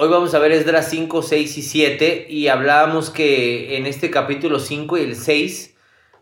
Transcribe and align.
hoy 0.00 0.08
vamos 0.08 0.32
a 0.32 0.38
ver 0.38 0.52
Esdras 0.52 0.90
5, 0.90 1.22
6 1.22 1.58
y 1.58 1.62
7 1.62 2.26
y 2.30 2.46
hablábamos 2.46 3.10
que 3.10 3.76
en 3.76 3.84
este 3.84 4.12
capítulo 4.12 4.60
5 4.60 4.96
y 4.96 5.00
el 5.00 5.16
6 5.16 5.74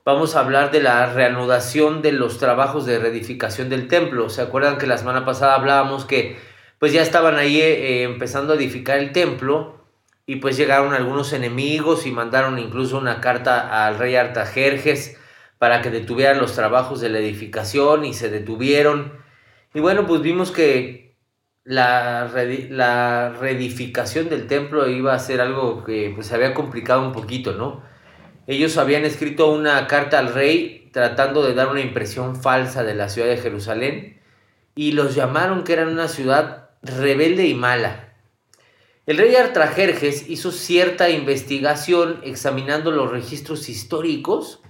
vamos 0.02 0.34
a 0.34 0.40
hablar 0.40 0.70
de 0.70 0.80
la 0.80 1.12
reanudación 1.12 2.00
de 2.00 2.12
los 2.12 2.38
trabajos 2.38 2.86
de 2.86 2.98
reedificación 2.98 3.68
del 3.68 3.86
templo. 3.86 4.30
¿Se 4.30 4.40
acuerdan 4.40 4.78
que 4.78 4.86
la 4.86 4.96
semana 4.96 5.26
pasada 5.26 5.56
hablábamos 5.56 6.06
que 6.06 6.38
pues 6.78 6.94
ya 6.94 7.02
estaban 7.02 7.36
ahí 7.36 7.60
eh, 7.60 8.04
empezando 8.04 8.54
a 8.54 8.56
edificar 8.56 8.96
el 8.96 9.12
templo 9.12 9.84
y 10.24 10.36
pues 10.36 10.56
llegaron 10.56 10.94
algunos 10.94 11.34
enemigos 11.34 12.06
y 12.06 12.12
mandaron 12.12 12.58
incluso 12.58 12.96
una 12.96 13.20
carta 13.20 13.84
al 13.84 13.98
rey 13.98 14.16
Artajerjes 14.16 15.18
para 15.58 15.82
que 15.82 15.90
detuvieran 15.90 16.38
los 16.38 16.54
trabajos 16.54 17.02
de 17.02 17.10
la 17.10 17.18
edificación 17.18 18.06
y 18.06 18.14
se 18.14 18.30
detuvieron. 18.30 19.12
Y 19.74 19.80
bueno, 19.80 20.06
pues 20.06 20.22
vimos 20.22 20.50
que 20.50 21.05
la, 21.66 22.30
la 22.70 23.30
reedificación 23.40 24.28
del 24.28 24.46
templo 24.46 24.88
iba 24.88 25.14
a 25.14 25.18
ser 25.18 25.40
algo 25.40 25.84
que 25.84 26.12
pues 26.14 26.28
se 26.28 26.34
había 26.36 26.54
complicado 26.54 27.02
un 27.04 27.12
poquito, 27.12 27.52
¿no? 27.52 27.82
Ellos 28.46 28.78
habían 28.78 29.04
escrito 29.04 29.50
una 29.52 29.88
carta 29.88 30.20
al 30.20 30.32
rey 30.32 30.88
tratando 30.92 31.44
de 31.44 31.54
dar 31.54 31.68
una 31.68 31.80
impresión 31.80 32.40
falsa 32.40 32.84
de 32.84 32.94
la 32.94 33.08
ciudad 33.08 33.28
de 33.28 33.36
Jerusalén 33.36 34.20
y 34.76 34.92
los 34.92 35.16
llamaron 35.16 35.64
que 35.64 35.72
eran 35.72 35.88
una 35.88 36.06
ciudad 36.06 36.70
rebelde 36.82 37.48
y 37.48 37.54
mala. 37.54 38.14
El 39.06 39.18
rey 39.18 39.34
Artajerjes 39.34 40.30
hizo 40.30 40.52
cierta 40.52 41.10
investigación 41.10 42.20
examinando 42.22 42.92
los 42.92 43.10
registros 43.10 43.68
históricos 43.68 44.60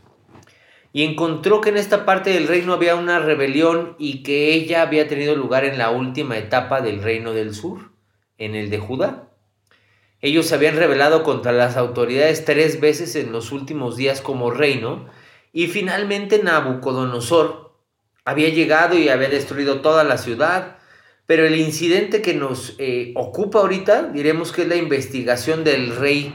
y 0.96 1.05
encontró 1.05 1.60
que 1.60 1.68
en 1.68 1.77
esta 1.77 2.06
parte 2.06 2.30
del 2.30 2.48
reino 2.48 2.73
había 2.73 2.95
una 2.95 3.18
rebelión 3.18 3.96
y 3.98 4.23
que 4.23 4.55
ella 4.55 4.80
había 4.80 5.06
tenido 5.09 5.36
lugar 5.36 5.66
en 5.66 5.77
la 5.77 5.91
última 5.91 6.38
etapa 6.38 6.80
del 6.80 7.02
reino 7.02 7.34
del 7.34 7.55
sur, 7.55 7.91
en 8.38 8.55
el 8.55 8.70
de 8.70 8.78
Judá. 8.78 9.28
Ellos 10.22 10.46
se 10.46 10.55
habían 10.55 10.77
rebelado 10.77 11.22
contra 11.22 11.52
las 11.52 11.77
autoridades 11.77 12.46
tres 12.46 12.80
veces 12.80 13.14
en 13.14 13.30
los 13.30 13.52
últimos 13.52 13.98
días 13.98 14.22
como 14.22 14.50
reino 14.50 15.05
y 15.52 15.67
finalmente 15.67 16.42
Nabucodonosor 16.42 17.74
había 18.24 18.48
llegado 18.48 18.97
y 18.97 19.11
había 19.11 19.28
destruido 19.28 19.83
toda 19.83 20.02
la 20.02 20.17
ciudad, 20.17 20.78
pero 21.27 21.47
el 21.47 21.56
incidente 21.56 22.22
que 22.22 22.33
nos 22.33 22.74
eh, 22.78 23.12
ocupa 23.17 23.58
ahorita, 23.58 24.05
diremos 24.14 24.50
que 24.50 24.62
es 24.62 24.69
la 24.69 24.77
investigación 24.77 25.62
del 25.62 25.94
rey 25.94 26.33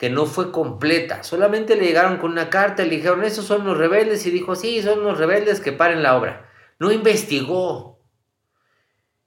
que 0.00 0.08
no 0.08 0.24
fue 0.24 0.50
completa. 0.50 1.22
Solamente 1.22 1.76
le 1.76 1.84
llegaron 1.84 2.16
con 2.16 2.32
una 2.32 2.48
carta 2.48 2.82
y 2.82 2.88
le 2.88 2.96
dijeron, 2.96 3.22
esos 3.22 3.44
son 3.44 3.66
los 3.66 3.76
rebeldes. 3.76 4.24
Y 4.24 4.30
dijo, 4.30 4.56
sí, 4.56 4.80
son 4.80 5.04
los 5.04 5.18
rebeldes 5.18 5.60
que 5.60 5.72
paren 5.72 6.02
la 6.02 6.16
obra. 6.16 6.50
No 6.78 6.90
investigó. 6.90 8.00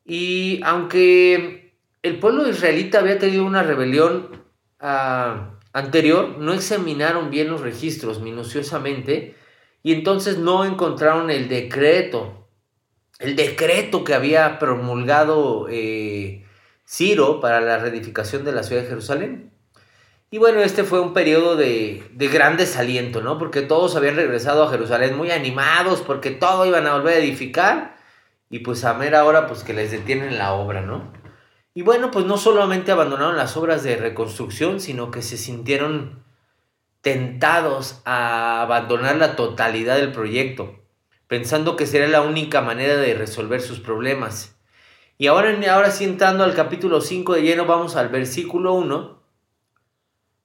Y 0.04 0.62
aunque 0.64 1.78
el 2.02 2.18
pueblo 2.18 2.50
israelita 2.50 2.98
había 2.98 3.20
tenido 3.20 3.46
una 3.46 3.62
rebelión 3.62 4.46
ah, 4.80 5.60
anterior, 5.74 6.40
no 6.40 6.54
examinaron 6.54 7.30
bien 7.30 7.52
los 7.52 7.62
registros 7.62 8.20
minuciosamente 8.20 9.36
y 9.84 9.94
entonces 9.94 10.40
no 10.40 10.66
encontraron 10.66 11.30
el 11.30 11.50
decreto, 11.50 12.50
el 13.20 13.36
decreto 13.36 14.04
que 14.04 14.16
había 14.16 14.58
promulgado 14.58 15.68
eh, 15.70 16.48
Ciro 16.84 17.40
para 17.40 17.62
la 17.62 17.78
reedificación 17.78 18.44
de 18.44 18.54
la 18.54 18.64
ciudad 18.64 18.82
de 18.82 18.88
Jerusalén. 18.88 19.53
Y 20.34 20.40
bueno, 20.40 20.62
este 20.62 20.84
fue 20.84 21.00
un 21.00 21.14
periodo 21.14 21.56
de, 21.56 22.04
de, 22.12 22.28
gran 22.28 22.58
desaliento, 22.58 23.22
¿no? 23.22 23.38
Porque 23.38 23.62
todos 23.62 23.96
habían 23.96 24.16
regresado 24.16 24.64
a 24.64 24.72
Jerusalén 24.72 25.16
muy 25.16 25.30
animados 25.30 26.02
porque 26.02 26.32
todo 26.32 26.66
iban 26.66 26.88
a 26.88 26.96
volver 26.96 27.14
a 27.14 27.20
edificar 27.20 27.98
y 28.50 28.58
pues 28.58 28.84
a 28.84 28.96
mera 28.96 29.26
hora 29.26 29.46
pues 29.46 29.64
que 29.64 29.76
les 29.76 29.92
detienen 29.92 30.40
la 30.40 30.54
obra, 30.54 30.82
¿no? 30.82 31.14
Y 31.76 31.84
bueno, 31.84 32.10
pues 32.10 32.26
no 32.26 32.38
solamente 32.38 32.92
abandonaron 32.92 33.38
las 33.38 33.56
obras 33.58 33.84
de 33.84 33.96
reconstrucción, 33.96 34.80
sino 34.80 35.12
que 35.12 35.22
se 35.22 35.38
sintieron 35.38 36.24
tentados 37.02 38.02
a 38.04 38.64
abandonar 38.64 39.18
la 39.18 39.36
totalidad 39.36 39.98
del 39.98 40.14
proyecto, 40.14 40.80
pensando 41.28 41.76
que 41.76 41.86
sería 41.86 42.08
la 42.08 42.24
única 42.24 42.62
manera 42.62 42.98
de 42.98 43.14
resolver 43.14 43.62
sus 43.62 43.80
problemas. 43.80 44.60
Y 45.20 45.28
ahora, 45.28 45.56
ahora 45.72 45.92
sí 45.92 46.06
entrando 46.06 46.44
al 46.44 46.56
capítulo 46.56 47.02
5 47.02 47.36
de 47.36 47.44
lleno, 47.44 47.68
vamos 47.68 47.96
al 47.96 48.10
versículo 48.10 48.74
1 48.74 49.22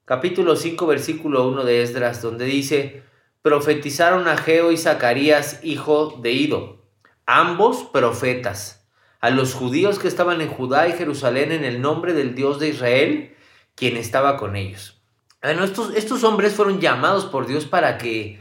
capítulo 0.09 0.57
5, 0.57 0.87
versículo 0.87 1.47
1 1.49 1.65
de 1.65 1.83
Esdras, 1.83 2.23
donde 2.23 2.47
dice, 2.47 3.03
profetizaron 3.43 4.27
a 4.27 4.39
Geo 4.39 4.73
y 4.73 4.79
Zacarías, 4.79 5.61
hijo 5.63 6.19
de 6.23 6.33
Ido, 6.33 6.83
ambos 7.27 7.85
profetas, 7.93 8.89
a 9.21 9.29
los 9.29 9.53
judíos 9.53 9.99
que 9.99 10.09
estaban 10.09 10.41
en 10.41 10.49
Judá 10.49 10.89
y 10.89 10.93
Jerusalén 10.93 11.53
en 11.53 11.63
el 11.63 11.83
nombre 11.83 12.15
del 12.15 12.35
Dios 12.35 12.59
de 12.59 12.71
Israel, 12.71 13.37
quien 13.75 13.99
estaba 13.99 14.39
con 14.39 14.57
ellos. 14.57 14.99
Bueno, 15.43 15.63
estos, 15.63 15.95
estos 15.95 16.25
hombres 16.25 16.55
fueron 16.55 16.81
llamados 16.81 17.27
por 17.27 17.47
Dios 17.47 17.67
para 17.67 17.99
que 17.99 18.41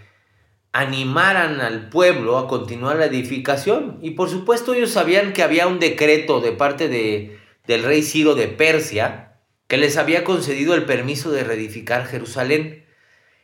animaran 0.72 1.60
al 1.60 1.90
pueblo 1.90 2.38
a 2.38 2.48
continuar 2.48 2.96
la 2.96 3.08
edificación. 3.08 4.00
Y 4.02 4.12
por 4.12 4.30
supuesto 4.30 4.74
ellos 4.74 4.92
sabían 4.92 5.34
que 5.34 5.44
había 5.44 5.68
un 5.68 5.80
decreto 5.80 6.40
de 6.40 6.54
parte 6.54 6.88
de, 6.88 7.38
del 7.66 7.84
rey 7.84 8.04
Ciro 8.04 8.36
de 8.36 8.48
Persia, 8.48 9.27
que 9.68 9.78
les 9.78 9.98
había 9.98 10.24
concedido 10.24 10.74
el 10.76 10.86
permiso 10.86 11.32
de 11.32 11.44
reedificar 11.44 12.06
Jerusalén, 12.06 12.86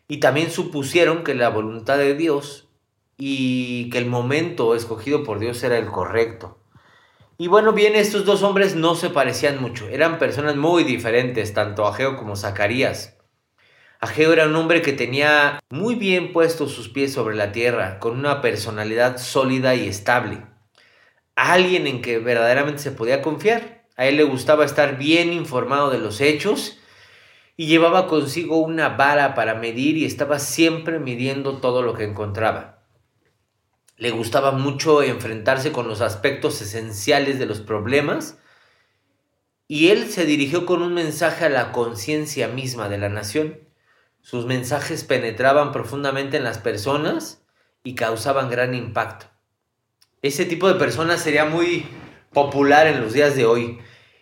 y 0.08 0.18
también 0.18 0.52
supusieron 0.52 1.24
que 1.24 1.34
la 1.34 1.50
voluntad 1.50 1.98
de 1.98 2.16
Dios 2.16 2.70
y 3.18 3.90
que 3.90 3.98
el 3.98 4.06
momento 4.06 4.76
escogido 4.76 5.24
por 5.24 5.40
Dios 5.40 5.64
era 5.64 5.78
el 5.78 5.88
correcto. 5.88 6.60
Y 7.38 7.48
bueno, 7.48 7.74
bien, 7.74 7.96
estos 7.96 8.26
dos 8.26 8.44
hombres 8.44 8.76
no 8.76 8.96
se 8.96 9.10
parecían 9.10 9.62
mucho, 9.62 9.88
eran 9.90 10.20
personas 10.20 10.56
muy 10.56 10.84
diferentes, 10.84 11.54
tanto 11.54 11.88
Ageo 11.88 12.16
como 12.18 12.36
Zacarías. 12.36 13.18
Ageo 14.00 14.34
era 14.34 14.48
un 14.48 14.56
hombre 14.56 14.82
que 14.82 14.94
tenía 14.94 15.60
muy 15.70 15.96
bien 15.96 16.34
puestos 16.34 16.74
sus 16.74 16.90
pies 16.90 17.14
sobre 17.14 17.36
la 17.36 17.52
tierra, 17.52 18.00
con 18.00 18.20
una 18.20 18.42
personalidad 18.42 19.18
sólida 19.18 19.76
y 19.76 19.88
estable. 19.88 20.46
Alguien 21.36 21.88
en 21.88 22.02
que 22.02 22.20
verdaderamente 22.20 22.82
se 22.82 22.92
podía 22.92 23.22
confiar. 23.22 23.83
A 23.96 24.06
él 24.06 24.18
le 24.18 24.24
gustaba 24.24 24.66
estar 24.66 24.98
bien 24.98 25.34
informado 25.34 25.90
de 25.90 26.00
los 26.00 26.22
hechos 26.22 26.80
y 27.56 27.68
llevaba 27.68 28.08
consigo 28.08 28.58
una 28.58 28.90
vara 28.90 29.36
para 29.36 29.54
medir 29.54 29.98
y 29.98 30.06
estaba 30.06 30.40
siempre 30.40 31.00
midiendo 31.00 31.58
todo 31.58 31.82
lo 31.82 31.94
que 31.94 32.04
encontraba. 32.04 32.84
Le 33.98 34.10
gustaba 34.10 34.52
mucho 34.52 35.04
enfrentarse 35.04 35.72
con 35.72 35.88
los 35.88 36.02
aspectos 36.02 36.62
esenciales 36.62 37.38
de 37.38 37.46
los 37.46 37.62
problemas 37.62 38.40
y 39.68 39.90
él 39.90 40.10
se 40.10 40.26
dirigió 40.26 40.66
con 40.66 40.82
un 40.82 40.94
mensaje 40.94 41.46
a 41.46 41.50
la 41.50 41.72
conciencia 41.72 42.48
misma 42.48 42.90
de 42.90 42.98
la 42.98 43.10
nación. 43.10 43.60
Sus 44.22 44.46
mensajes 44.46 45.04
penetraban 45.04 45.72
profundamente 45.72 46.38
en 46.38 46.44
las 46.44 46.58
personas 46.58 47.44
y 47.84 47.96
causaban 47.96 48.50
gran 48.50 48.74
impacto. 48.74 49.28
Ese 50.22 50.46
tipo 50.46 50.68
de 50.68 50.76
personas 50.76 51.22
sería 51.22 51.46
muy 51.46 51.86
popular 52.34 52.88
en 52.88 53.02
los 53.02 53.14
días 53.14 53.36
de 53.36 53.46
hoy. 53.46 53.80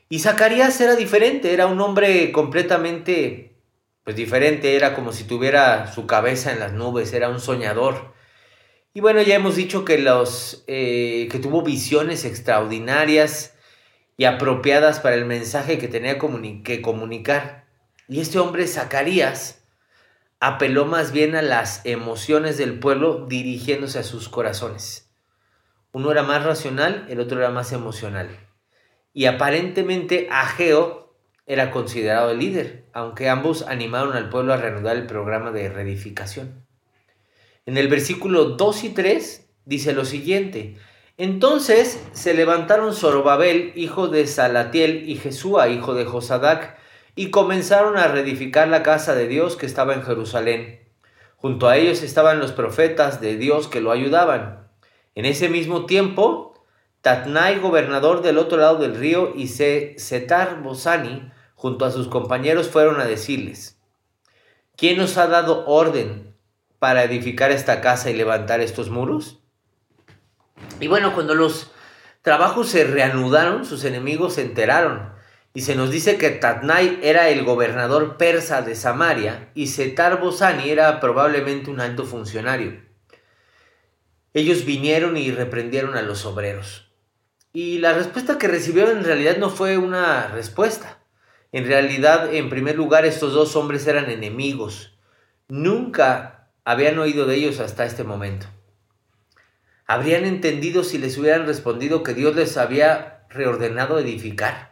Y 0.09 0.19
Zacarías 0.19 0.79
era 0.81 0.95
diferente, 0.95 1.53
era 1.53 1.67
un 1.67 1.79
hombre 1.79 2.31
completamente 2.31 3.51
pues 4.03 4.15
diferente, 4.15 4.75
era 4.75 4.95
como 4.95 5.13
si 5.13 5.25
tuviera 5.25 5.91
su 5.91 6.07
cabeza 6.07 6.51
en 6.51 6.59
las 6.59 6.73
nubes, 6.73 7.13
era 7.13 7.29
un 7.29 7.39
soñador. 7.39 8.13
Y 8.93 8.99
bueno, 8.99 9.21
ya 9.21 9.35
hemos 9.35 9.55
dicho 9.55 9.85
que, 9.85 9.97
los, 9.99 10.63
eh, 10.67 11.27
que 11.31 11.39
tuvo 11.39 11.61
visiones 11.61 12.25
extraordinarias 12.25 13.53
y 14.17 14.25
apropiadas 14.25 14.99
para 14.99 15.15
el 15.15 15.25
mensaje 15.25 15.77
que 15.77 15.87
tenía 15.87 16.17
que 16.63 16.81
comunicar. 16.81 17.65
Y 18.07 18.19
este 18.19 18.39
hombre, 18.39 18.67
Zacarías, 18.67 19.63
apeló 20.39 20.85
más 20.85 21.11
bien 21.11 21.35
a 21.35 21.41
las 21.41 21.85
emociones 21.85 22.57
del 22.57 22.79
pueblo 22.79 23.27
dirigiéndose 23.27 23.99
a 23.99 24.03
sus 24.03 24.27
corazones. 24.27 25.10
Uno 25.93 26.11
era 26.11 26.23
más 26.23 26.43
racional, 26.43 27.05
el 27.09 27.19
otro 27.19 27.39
era 27.39 27.49
más 27.49 27.73
emocional. 27.73 28.29
Y 29.13 29.25
aparentemente 29.25 30.29
Ageo 30.31 31.13
era 31.45 31.69
considerado 31.69 32.31
el 32.31 32.39
líder, 32.39 32.85
aunque 32.93 33.27
ambos 33.27 33.63
animaron 33.63 34.15
al 34.15 34.29
pueblo 34.29 34.53
a 34.53 34.57
reanudar 34.57 34.95
el 34.95 35.05
programa 35.05 35.51
de 35.51 35.67
reedificación. 35.67 36.65
En 37.65 37.77
el 37.77 37.89
versículo 37.89 38.45
2 38.45 38.83
y 38.85 38.89
3 38.89 39.49
dice 39.65 39.91
lo 39.93 40.05
siguiente: 40.05 40.77
Entonces 41.17 42.01
se 42.13 42.33
levantaron 42.33 42.93
Zorobabel, 42.93 43.73
hijo 43.75 44.07
de 44.07 44.27
Salatiel, 44.27 45.09
y 45.09 45.17
Jesúa, 45.17 45.67
hijo 45.67 45.93
de 45.93 46.05
Josadac, 46.05 46.77
y 47.15 47.31
comenzaron 47.31 47.97
a 47.97 48.07
reedificar 48.07 48.69
la 48.69 48.81
casa 48.81 49.13
de 49.13 49.27
Dios 49.27 49.57
que 49.57 49.65
estaba 49.65 49.93
en 49.93 50.03
Jerusalén. 50.03 50.79
Junto 51.35 51.67
a 51.67 51.75
ellos 51.75 52.01
estaban 52.01 52.39
los 52.39 52.53
profetas 52.53 53.19
de 53.19 53.35
Dios 53.35 53.67
que 53.67 53.81
lo 53.81 53.91
ayudaban. 53.91 54.60
En 55.15 55.25
ese 55.25 55.49
mismo 55.49 55.85
tiempo, 55.85 56.65
Tatnai, 57.01 57.59
gobernador 57.59 58.21
del 58.21 58.37
otro 58.37 58.57
lado 58.57 58.77
del 58.77 58.95
río, 58.95 59.33
y 59.35 59.47
Setar 59.47 60.61
Bosani, 60.61 61.31
junto 61.55 61.85
a 61.85 61.91
sus 61.91 62.07
compañeros, 62.07 62.69
fueron 62.69 63.01
a 63.01 63.05
decirles, 63.05 63.79
¿quién 64.77 64.97
nos 64.97 65.17
ha 65.17 65.27
dado 65.27 65.65
orden 65.67 66.35
para 66.79 67.03
edificar 67.03 67.51
esta 67.51 67.81
casa 67.81 68.09
y 68.09 68.13
levantar 68.13 68.61
estos 68.61 68.89
muros? 68.89 69.39
Y 70.79 70.87
bueno, 70.87 71.13
cuando 71.13 71.35
los 71.35 71.71
trabajos 72.21 72.69
se 72.69 72.83
reanudaron, 72.85 73.65
sus 73.65 73.83
enemigos 73.83 74.35
se 74.35 74.41
enteraron 74.43 75.11
Y 75.53 75.61
se 75.61 75.75
nos 75.75 75.91
dice 75.91 76.17
que 76.17 76.29
Tatnai 76.29 76.99
era 77.03 77.27
el 77.27 77.43
gobernador 77.43 78.15
persa 78.15 78.61
de 78.61 78.75
Samaria 78.75 79.51
y 79.53 79.67
Setar 79.67 80.21
Bosani 80.21 80.69
era 80.69 81.01
probablemente 81.01 81.69
un 81.69 81.81
alto 81.81 82.05
funcionario. 82.05 82.90
Ellos 84.33 84.65
vinieron 84.65 85.17
y 85.17 85.31
reprendieron 85.31 85.97
a 85.97 86.01
los 86.01 86.25
obreros. 86.25 86.87
Y 87.53 87.79
la 87.79 87.93
respuesta 87.93 88.37
que 88.37 88.47
recibieron 88.47 88.99
en 88.99 89.03
realidad 89.03 89.37
no 89.37 89.49
fue 89.49 89.77
una 89.77 90.27
respuesta. 90.27 90.99
En 91.51 91.65
realidad, 91.65 92.33
en 92.33 92.49
primer 92.49 92.77
lugar, 92.77 93.05
estos 93.05 93.33
dos 93.33 93.57
hombres 93.57 93.85
eran 93.87 94.09
enemigos. 94.09 94.97
Nunca 95.49 96.49
habían 96.63 96.97
oído 96.97 97.25
de 97.25 97.35
ellos 97.35 97.59
hasta 97.59 97.85
este 97.85 98.05
momento. 98.05 98.47
Habrían 99.85 100.23
entendido 100.23 100.85
si 100.85 100.97
les 100.97 101.17
hubieran 101.17 101.45
respondido 101.45 102.03
que 102.03 102.13
Dios 102.13 102.33
les 102.35 102.55
había 102.55 103.25
reordenado 103.29 103.99
edificar. 103.99 104.71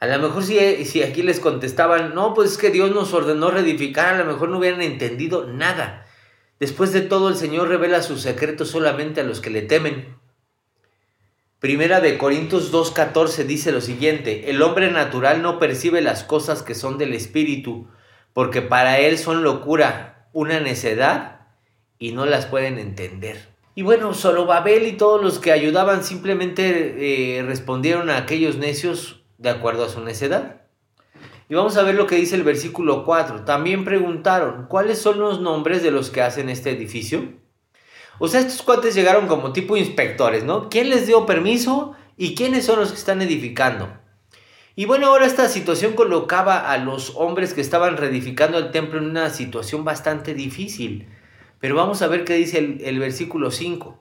A 0.00 0.06
lo 0.08 0.18
mejor 0.18 0.42
si, 0.42 0.84
si 0.84 1.04
aquí 1.04 1.22
les 1.22 1.38
contestaban, 1.38 2.16
no, 2.16 2.34
pues 2.34 2.52
es 2.52 2.58
que 2.58 2.70
Dios 2.70 2.90
nos 2.90 3.14
ordenó 3.14 3.52
reedificar, 3.52 4.14
a 4.14 4.18
lo 4.18 4.24
mejor 4.24 4.48
no 4.48 4.58
hubieran 4.58 4.82
entendido 4.82 5.46
nada. 5.46 6.08
Después 6.62 6.92
de 6.92 7.00
todo, 7.00 7.28
el 7.28 7.34
Señor 7.34 7.66
revela 7.66 8.02
sus 8.02 8.20
secretos 8.22 8.68
solamente 8.68 9.20
a 9.20 9.24
los 9.24 9.40
que 9.40 9.50
le 9.50 9.62
temen. 9.62 10.14
Primera 11.58 12.00
de 12.00 12.16
Corintios 12.18 12.72
2.14 12.72 13.46
dice 13.46 13.72
lo 13.72 13.80
siguiente, 13.80 14.48
el 14.48 14.62
hombre 14.62 14.92
natural 14.92 15.42
no 15.42 15.58
percibe 15.58 16.00
las 16.02 16.22
cosas 16.22 16.62
que 16.62 16.76
son 16.76 16.98
del 16.98 17.14
Espíritu, 17.14 17.88
porque 18.32 18.62
para 18.62 19.00
él 19.00 19.18
son 19.18 19.42
locura, 19.42 20.28
una 20.32 20.60
necedad, 20.60 21.48
y 21.98 22.12
no 22.12 22.26
las 22.26 22.46
pueden 22.46 22.78
entender. 22.78 23.48
Y 23.74 23.82
bueno, 23.82 24.14
solo 24.14 24.46
Babel 24.46 24.86
y 24.86 24.92
todos 24.92 25.20
los 25.20 25.40
que 25.40 25.50
ayudaban 25.50 26.04
simplemente 26.04 27.38
eh, 27.38 27.42
respondieron 27.42 28.08
a 28.08 28.18
aquellos 28.18 28.54
necios 28.54 29.24
de 29.36 29.50
acuerdo 29.50 29.86
a 29.86 29.88
su 29.88 30.00
necedad. 30.00 30.61
Y 31.52 31.54
vamos 31.54 31.76
a 31.76 31.82
ver 31.82 31.96
lo 31.96 32.06
que 32.06 32.16
dice 32.16 32.34
el 32.34 32.44
versículo 32.44 33.04
4. 33.04 33.44
También 33.44 33.84
preguntaron, 33.84 34.68
¿cuáles 34.70 35.02
son 35.02 35.18
los 35.18 35.42
nombres 35.42 35.82
de 35.82 35.90
los 35.90 36.08
que 36.08 36.22
hacen 36.22 36.48
este 36.48 36.70
edificio? 36.70 37.34
O 38.18 38.26
sea, 38.26 38.40
estos 38.40 38.62
cuates 38.62 38.94
llegaron 38.94 39.26
como 39.28 39.52
tipo 39.52 39.76
inspectores, 39.76 40.44
¿no? 40.44 40.70
¿Quién 40.70 40.88
les 40.88 41.06
dio 41.06 41.26
permiso 41.26 41.94
y 42.16 42.34
quiénes 42.34 42.64
son 42.64 42.80
los 42.80 42.88
que 42.92 42.96
están 42.96 43.20
edificando? 43.20 43.92
Y 44.76 44.86
bueno, 44.86 45.08
ahora 45.08 45.26
esta 45.26 45.46
situación 45.46 45.92
colocaba 45.92 46.72
a 46.72 46.78
los 46.78 47.12
hombres 47.16 47.52
que 47.52 47.60
estaban 47.60 47.98
reedificando 47.98 48.56
el 48.56 48.70
templo 48.70 48.98
en 48.98 49.10
una 49.10 49.28
situación 49.28 49.84
bastante 49.84 50.32
difícil. 50.32 51.06
Pero 51.60 51.74
vamos 51.76 52.00
a 52.00 52.06
ver 52.06 52.24
qué 52.24 52.32
dice 52.32 52.60
el, 52.60 52.80
el, 52.82 52.98
versículo 52.98 53.50
5. 53.50 54.00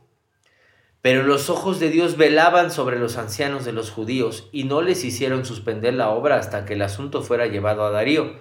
Pero 1.02 1.24
los 1.24 1.50
ojos 1.50 1.80
de 1.80 1.90
Dios 1.90 2.16
velaban 2.16 2.72
sobre 2.72 3.00
los 3.00 3.18
ancianos 3.18 3.66
de 3.66 3.72
los 3.72 3.90
judíos 3.90 4.50
y 4.52 4.66
no 4.66 4.82
les 4.82 5.04
hicieron 5.04 5.46
suspender 5.46 5.96
la 5.96 6.10
obra 6.10 6.38
hasta 6.38 6.66
que 6.66 6.74
el 6.74 6.82
asunto 6.84 7.24
fuera 7.24 7.48
llevado 7.48 7.86
a 7.86 7.92
Darío 7.92 8.36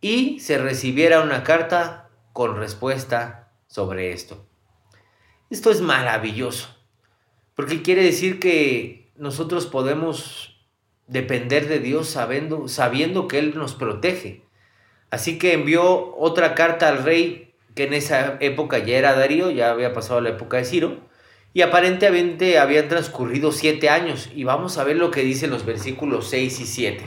y 0.00 0.38
se 0.40 0.58
recibiera 0.58 1.20
una 1.20 1.42
carta 1.42 2.08
con 2.32 2.56
respuesta 2.56 3.50
sobre 3.66 4.12
esto. 4.12 4.46
Esto 5.50 5.70
es 5.70 5.80
maravilloso, 5.80 6.68
porque 7.54 7.82
quiere 7.82 8.02
decir 8.02 8.38
que 8.38 9.10
nosotros 9.16 9.66
podemos 9.66 10.60
depender 11.06 11.68
de 11.68 11.78
Dios 11.78 12.08
sabiendo, 12.08 12.68
sabiendo 12.68 13.28
que 13.28 13.38
Él 13.38 13.56
nos 13.56 13.74
protege. 13.74 14.44
Así 15.10 15.38
que 15.38 15.52
envió 15.52 16.16
otra 16.16 16.54
carta 16.54 16.88
al 16.88 17.02
rey, 17.02 17.54
que 17.74 17.84
en 17.84 17.94
esa 17.94 18.36
época 18.40 18.78
ya 18.78 18.96
era 18.96 19.14
Darío, 19.14 19.50
ya 19.50 19.70
había 19.70 19.92
pasado 19.92 20.20
la 20.20 20.30
época 20.30 20.56
de 20.56 20.64
Ciro, 20.64 21.00
y 21.56 21.62
aparentemente 21.62 22.58
habían 22.58 22.88
transcurrido 22.88 23.50
siete 23.50 23.88
años, 23.88 24.28
y 24.34 24.44
vamos 24.44 24.76
a 24.76 24.84
ver 24.84 24.96
lo 24.96 25.10
que 25.10 25.22
dicen 25.22 25.48
los 25.48 25.64
versículos 25.64 26.28
6 26.28 26.60
y 26.60 26.66
7. 26.66 27.04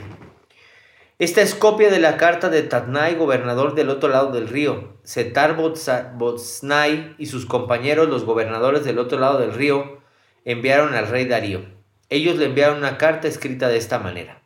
Esta 1.20 1.40
es 1.40 1.54
copia 1.54 1.88
de 1.88 2.00
la 2.00 2.16
carta 2.16 2.48
de 2.48 2.64
Tatnai, 2.64 3.14
gobernador 3.14 3.76
del 3.76 3.90
otro 3.90 4.08
lado 4.08 4.32
del 4.32 4.48
río. 4.48 4.98
Setar 5.04 5.54
Botsnai 5.54 7.14
y 7.16 7.26
sus 7.26 7.46
compañeros, 7.46 8.08
los 8.08 8.24
gobernadores 8.24 8.84
del 8.84 8.98
otro 8.98 9.20
lado 9.20 9.38
del 9.38 9.54
río, 9.54 10.02
enviaron 10.44 10.94
al 10.94 11.06
rey 11.06 11.26
Darío. 11.26 11.60
Ellos 12.08 12.36
le 12.36 12.46
enviaron 12.46 12.78
una 12.78 12.98
carta 12.98 13.28
escrita 13.28 13.68
de 13.68 13.76
esta 13.76 14.00
manera. 14.00 14.42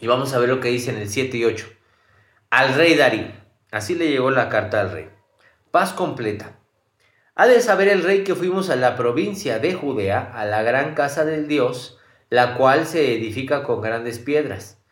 Y 0.00 0.06
vamos 0.06 0.32
a 0.32 0.38
ver 0.38 0.48
lo 0.48 0.60
que 0.60 0.70
dice 0.70 0.90
en 0.90 0.96
el 0.96 1.10
7 1.10 1.36
y 1.36 1.44
8. 1.44 1.66
Al 2.48 2.72
rey 2.76 2.94
Darío. 2.94 3.30
Así 3.70 3.94
le 3.94 4.08
llegó 4.08 4.30
la 4.30 4.48
carta 4.48 4.80
al 4.80 4.90
rey. 4.90 5.10
Paz 5.70 5.92
completa. 5.92 6.61
Ha 7.34 7.46
de 7.46 7.60
saber 7.60 7.88
el 7.88 8.02
rey 8.02 8.24
que 8.24 8.34
fuimos 8.34 8.70
a 8.70 8.76
la 8.76 8.96
provincia 8.96 9.58
de 9.58 9.74
Judea, 9.74 10.32
a 10.34 10.44
la 10.44 10.62
gran 10.62 10.94
casa 10.94 11.24
del 11.24 11.48
Dios, 11.48 11.98
la 12.30 12.56
cual 12.56 12.86
se 12.86 13.14
edifica 13.14 13.62
con 13.62 13.80
grandes 13.80 14.18
piedras 14.18 14.82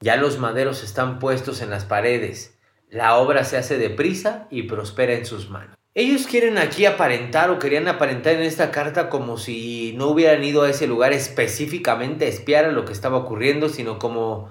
ya 0.00 0.16
los 0.16 0.38
maderos 0.38 0.84
están 0.84 1.18
puestos 1.18 1.60
en 1.60 1.70
las 1.70 1.84
paredes. 1.84 2.56
La 2.88 3.16
obra 3.16 3.44
se 3.44 3.56
hace 3.56 3.78
deprisa 3.78 4.46
y 4.50 4.62
prospera 4.62 5.14
en 5.14 5.26
sus 5.26 5.50
manos. 5.50 5.76
Ellos 5.94 6.26
quieren 6.28 6.58
aquí 6.58 6.86
aparentar 6.86 7.50
o 7.50 7.58
querían 7.58 7.88
aparentar 7.88 8.34
en 8.34 8.42
esta 8.42 8.70
carta 8.70 9.08
como 9.10 9.36
si 9.36 9.94
no 9.96 10.06
hubieran 10.06 10.44
ido 10.44 10.62
a 10.62 10.70
ese 10.70 10.86
lugar 10.86 11.12
específicamente 11.12 12.26
a 12.26 12.28
espiar 12.28 12.66
a 12.66 12.72
lo 12.72 12.84
que 12.84 12.92
estaba 12.92 13.16
ocurriendo, 13.16 13.68
sino 13.68 13.98
como, 13.98 14.48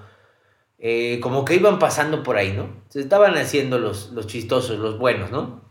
eh, 0.78 1.20
como 1.22 1.46
que 1.46 1.54
iban 1.54 1.78
pasando 1.78 2.22
por 2.22 2.36
ahí, 2.36 2.52
¿no? 2.52 2.68
Se 2.90 3.00
estaban 3.00 3.34
haciendo 3.38 3.78
los, 3.78 4.10
los 4.10 4.26
chistosos, 4.26 4.78
los 4.78 4.98
buenos, 4.98 5.30
¿no? 5.30 5.66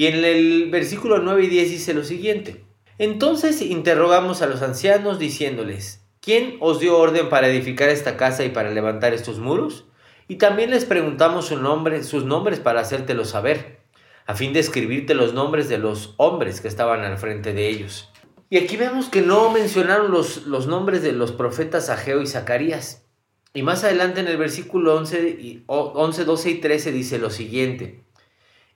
Y 0.00 0.06
en 0.06 0.24
el 0.24 0.70
versículo 0.70 1.18
9 1.18 1.44
y 1.44 1.48
10 1.48 1.70
dice 1.72 1.92
lo 1.92 2.04
siguiente. 2.04 2.64
Entonces 2.96 3.60
interrogamos 3.60 4.40
a 4.40 4.46
los 4.46 4.62
ancianos 4.62 5.18
diciéndoles, 5.18 6.06
¿Quién 6.22 6.56
os 6.60 6.80
dio 6.80 6.96
orden 6.96 7.28
para 7.28 7.48
edificar 7.48 7.90
esta 7.90 8.16
casa 8.16 8.42
y 8.42 8.48
para 8.48 8.70
levantar 8.70 9.12
estos 9.12 9.40
muros? 9.40 9.84
Y 10.26 10.36
también 10.36 10.70
les 10.70 10.86
preguntamos 10.86 11.48
su 11.48 11.58
nombre, 11.60 12.02
sus 12.02 12.24
nombres 12.24 12.60
para 12.60 12.80
hacértelo 12.80 13.26
saber, 13.26 13.80
a 14.24 14.34
fin 14.34 14.54
de 14.54 14.60
escribirte 14.60 15.12
los 15.12 15.34
nombres 15.34 15.68
de 15.68 15.76
los 15.76 16.14
hombres 16.16 16.62
que 16.62 16.68
estaban 16.68 17.00
al 17.02 17.18
frente 17.18 17.52
de 17.52 17.68
ellos. 17.68 18.08
Y 18.48 18.56
aquí 18.56 18.78
vemos 18.78 19.10
que 19.10 19.20
no 19.20 19.50
mencionaron 19.50 20.10
los, 20.10 20.46
los 20.46 20.66
nombres 20.66 21.02
de 21.02 21.12
los 21.12 21.32
profetas 21.32 21.90
Ageo 21.90 22.22
y 22.22 22.26
Zacarías. 22.26 23.04
Y 23.52 23.60
más 23.60 23.84
adelante 23.84 24.20
en 24.20 24.28
el 24.28 24.38
versículo 24.38 24.96
11, 24.96 25.64
11, 25.66 26.24
12 26.24 26.50
y 26.50 26.54
13 26.54 26.90
dice 26.90 27.18
lo 27.18 27.28
siguiente. 27.28 28.04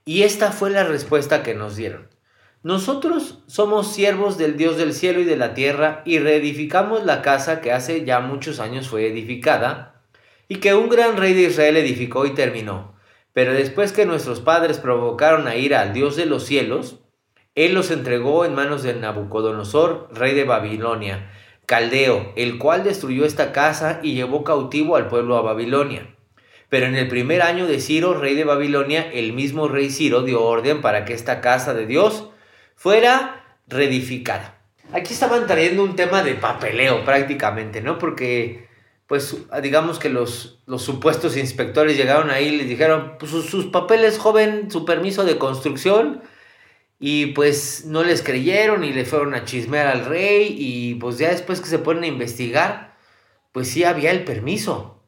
Y 0.04 0.22
esta 0.22 0.52
fue 0.52 0.70
la 0.70 0.84
respuesta 0.84 1.42
que 1.42 1.54
nos 1.54 1.76
dieron. 1.76 2.08
Nosotros 2.62 3.42
somos 3.46 3.92
siervos 3.92 4.38
del 4.38 4.56
Dios 4.56 4.76
del 4.76 4.94
cielo 4.94 5.20
y 5.20 5.24
de 5.24 5.36
la 5.36 5.54
tierra 5.54 6.02
y 6.04 6.18
reedificamos 6.18 7.04
la 7.04 7.22
casa 7.22 7.60
que 7.60 7.72
hace 7.72 8.04
ya 8.04 8.20
muchos 8.20 8.58
años 8.60 8.88
fue 8.88 9.06
edificada 9.06 10.02
y 10.48 10.56
que 10.56 10.74
un 10.74 10.88
gran 10.88 11.16
rey 11.16 11.34
de 11.34 11.42
Israel 11.42 11.76
edificó 11.76 12.26
y 12.26 12.34
terminó. 12.34 12.94
Pero 13.32 13.52
después 13.52 13.92
que 13.92 14.06
nuestros 14.06 14.40
padres 14.40 14.78
provocaron 14.78 15.48
a 15.48 15.56
ira 15.56 15.80
al 15.80 15.92
Dios 15.92 16.16
de 16.16 16.26
los 16.26 16.44
cielos, 16.44 17.00
él 17.54 17.74
los 17.74 17.90
entregó 17.90 18.44
en 18.44 18.54
manos 18.54 18.82
de 18.82 18.94
Nabucodonosor, 18.94 20.08
rey 20.12 20.34
de 20.34 20.44
Babilonia, 20.44 21.30
caldeo, 21.66 22.32
el 22.36 22.58
cual 22.58 22.84
destruyó 22.84 23.24
esta 23.24 23.52
casa 23.52 24.00
y 24.02 24.14
llevó 24.14 24.44
cautivo 24.44 24.96
al 24.96 25.08
pueblo 25.08 25.36
a 25.36 25.42
Babilonia. 25.42 26.13
Pero 26.74 26.86
en 26.86 26.96
el 26.96 27.06
primer 27.06 27.40
año 27.42 27.68
de 27.68 27.80
Ciro, 27.80 28.14
rey 28.14 28.34
de 28.34 28.42
Babilonia, 28.42 29.08
el 29.12 29.32
mismo 29.32 29.68
rey 29.68 29.90
Ciro 29.90 30.22
dio 30.24 30.42
orden 30.42 30.80
para 30.80 31.04
que 31.04 31.14
esta 31.14 31.40
casa 31.40 31.72
de 31.72 31.86
Dios 31.86 32.30
fuera 32.74 33.60
reedificada. 33.68 34.58
Aquí 34.92 35.12
estaban 35.12 35.46
trayendo 35.46 35.84
un 35.84 35.94
tema 35.94 36.24
de 36.24 36.34
papeleo 36.34 37.04
prácticamente, 37.04 37.80
¿no? 37.80 37.96
Porque, 37.96 38.66
pues, 39.06 39.36
digamos 39.62 40.00
que 40.00 40.08
los, 40.08 40.64
los 40.66 40.82
supuestos 40.82 41.36
inspectores 41.36 41.96
llegaron 41.96 42.30
ahí 42.30 42.48
y 42.48 42.56
les 42.56 42.68
dijeron, 42.68 43.18
pues, 43.20 43.30
sus, 43.30 43.66
papeles, 43.66 44.18
joven, 44.18 44.68
su 44.68 44.84
permiso 44.84 45.22
de 45.22 45.38
construcción, 45.38 46.22
y 46.98 47.26
pues 47.26 47.84
no 47.86 48.02
les 48.02 48.20
creyeron 48.20 48.82
y 48.82 48.92
le 48.92 49.04
fueron 49.04 49.34
a 49.34 49.44
chismear 49.44 49.86
al 49.86 50.06
rey, 50.06 50.56
y 50.58 50.96
pues 50.96 51.18
ya 51.18 51.28
después 51.28 51.60
que 51.60 51.68
se 51.68 51.78
ponen 51.78 52.02
a 52.02 52.08
investigar, 52.08 52.96
pues 53.52 53.68
sí 53.68 53.84
había 53.84 54.10
el 54.10 54.24
permiso. 54.24 55.03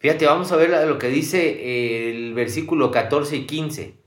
Fíjate, 0.00 0.26
vamos 0.26 0.50
a 0.50 0.56
ver 0.56 0.70
lo 0.88 0.98
que 0.98 1.08
dice 1.08 2.10
el 2.10 2.34
versículo 2.34 2.90
14 2.90 3.36
y 3.36 3.46
15 3.46 4.00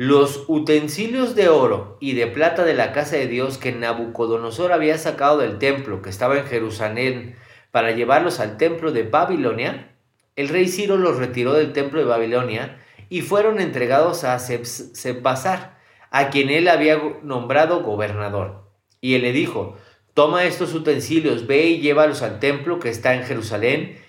los 0.00 0.44
utensilios 0.48 1.34
de 1.34 1.50
oro 1.50 1.98
y 2.00 2.14
de 2.14 2.26
plata 2.26 2.64
de 2.64 2.72
la 2.72 2.92
casa 2.92 3.16
de 3.16 3.26
Dios 3.26 3.58
que 3.58 3.70
Nabucodonosor 3.72 4.72
había 4.72 4.96
sacado 4.96 5.36
del 5.36 5.58
templo 5.58 6.00
que 6.00 6.08
estaba 6.08 6.38
en 6.38 6.46
Jerusalén 6.46 7.36
para 7.70 7.90
llevarlos 7.90 8.40
al 8.40 8.56
templo 8.56 8.92
de 8.92 9.02
Babilonia, 9.02 9.94
el 10.36 10.48
rey 10.48 10.68
Ciro 10.68 10.96
los 10.96 11.18
retiró 11.18 11.52
del 11.52 11.74
templo 11.74 12.00
de 12.00 12.06
Babilonia 12.06 12.80
y 13.10 13.20
fueron 13.20 13.60
entregados 13.60 14.24
a 14.24 14.38
Sebasar, 14.38 15.76
a 16.10 16.30
quien 16.30 16.48
él 16.48 16.68
había 16.68 16.98
nombrado 17.22 17.82
gobernador. 17.82 18.70
Y 19.02 19.16
él 19.16 19.20
le 19.20 19.32
dijo, 19.32 19.76
toma 20.14 20.44
estos 20.44 20.72
utensilios, 20.72 21.46
ve 21.46 21.66
y 21.66 21.80
llévalos 21.82 22.22
al 22.22 22.40
templo 22.40 22.80
que 22.80 22.88
está 22.88 23.14
en 23.14 23.24
Jerusalén, 23.24 23.99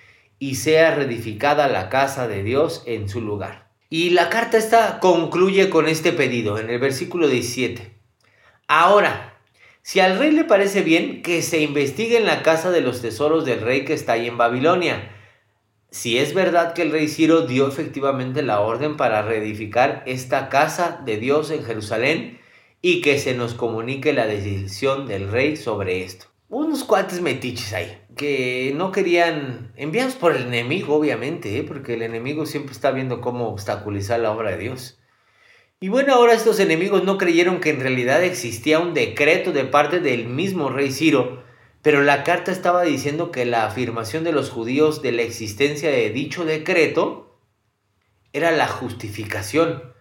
y 0.41 0.55
sea 0.55 0.95
reedificada 0.95 1.67
la 1.67 1.88
casa 1.88 2.27
de 2.27 2.41
Dios 2.41 2.81
en 2.88 3.07
su 3.07 3.21
lugar. 3.21 3.69
Y 3.91 4.10
la 4.10 4.31
carta 4.31 4.57
esta 4.57 5.00
concluye 5.00 5.69
con 5.69 5.88
este 5.88 6.13
pedido 6.13 6.57
en 6.57 6.71
el 6.71 6.79
versículo 6.79 7.27
17. 7.27 7.93
Ahora, 8.67 9.38
Si 9.83 10.00
al 10.00 10.17
rey 10.19 10.31
le 10.31 10.43
parece 10.43 10.81
bien, 10.81 11.24
que 11.24 11.41
se 11.41 11.60
investigue 11.60 12.17
en 12.17 12.25
la 12.25 12.43
casa 12.43 12.69
de 12.69 12.81
los 12.81 13.01
tesoros 13.01 13.45
del 13.45 13.62
rey 13.62 13.83
que 13.83 13.93
está 13.93 14.13
ahí 14.13 14.27
en 14.27 14.38
Babilonia. 14.38 15.12
Si 15.89 16.19
es 16.19 16.33
verdad 16.36 16.74
que 16.74 16.83
el 16.83 16.91
rey 16.91 17.07
Ciro 17.07 17.41
dio 17.48 17.67
efectivamente 17.67 18.43
la 18.43 18.62
orden 18.62 18.95
para 18.95 19.24
reedificar 19.24 20.03
esta 20.05 20.50
casa 20.50 21.01
de 21.03 21.17
Dios 21.17 21.50
en 21.50 21.63
Jerusalén 21.63 22.39
y 22.81 23.01
que 23.01 23.17
se 23.17 23.33
nos 23.33 23.55
comunique 23.55 24.13
la 24.13 24.27
decisión 24.27 25.07
del 25.07 25.31
rey 25.31 25.55
sobre 25.57 26.03
esto. 26.03 26.27
Unos 26.50 26.83
cuates 26.83 27.21
metiches 27.21 27.74
ahí, 27.74 28.00
que 28.15 28.74
no 28.75 28.91
querían, 28.91 29.72
enviados 29.75 30.15
por 30.15 30.36
el 30.36 30.44
enemigo 30.44 30.96
obviamente, 30.96 31.58
¿eh? 31.58 31.63
porque 31.63 31.94
el 31.94 32.01
enemigo 32.01 32.46
siempre 32.46 32.74
está 32.74 32.91
viendo 32.91 33.22
cómo 33.22 33.48
obstaculizar 33.50 34.20
la 34.20 34.32
obra 34.32 34.51
de 34.51 34.58
Dios. 34.58 35.00
Y 35.80 35.89
bueno, 35.89 36.13
ahora 36.13 36.34
estos 36.34 36.60
enemigos 36.60 37.03
no 37.03 37.18
creyeron 37.18 37.60
que 37.60 37.72
en 37.72 37.80
realidad 37.80 38.24
existía 38.24 38.80
un 38.80 38.94
decreto 38.94 39.51
de 39.51 39.65
parte 39.65 40.00
del 40.00 40.27
mismo 40.27 40.70
rey 40.70 40.91
Ciro, 40.91 41.44
pero 41.82 42.03
la 42.03 42.24
carta 42.24 42.51
estaba 42.51 42.84
diciendo 42.84 43.32
que 43.32 43.46
la 43.46 43.65
afirmación 43.65 44.24
de 44.24 44.32
los 44.32 44.51
judíos 44.51 45.01
de 45.01 45.12
la 45.12 45.24
existencia 45.24 45.89
de 45.89 46.12
dicho 46.12 46.46
decreto 46.46 47.39
era 48.34 48.51
la 48.51 48.68
justificación 48.68 49.91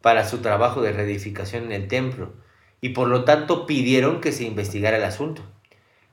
para 0.00 0.28
su 0.28 0.38
trabajo 0.38 0.82
de 0.82 0.92
reedificación 0.92 1.64
en 1.64 1.72
el 1.72 1.88
templo, 1.88 2.34
y 2.80 2.90
por 2.90 3.08
lo 3.08 3.24
tanto 3.24 3.66
pidieron 3.66 4.20
que 4.20 4.32
se 4.32 4.44
investigara 4.44 4.98
el 4.98 5.04
asunto. 5.04 5.42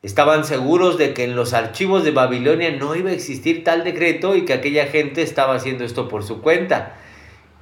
Estaban 0.03 0.45
seguros 0.45 0.97
de 0.97 1.13
que 1.13 1.25
en 1.25 1.35
los 1.35 1.53
archivos 1.53 2.03
de 2.03 2.09
Babilonia 2.09 2.71
no 2.71 2.95
iba 2.95 3.11
a 3.11 3.13
existir 3.13 3.63
tal 3.63 3.83
decreto 3.83 4.35
y 4.35 4.45
que 4.45 4.53
aquella 4.53 4.87
gente 4.87 5.21
estaba 5.21 5.53
haciendo 5.53 5.83
esto 5.83 6.07
por 6.07 6.23
su 6.23 6.41
cuenta 6.41 6.97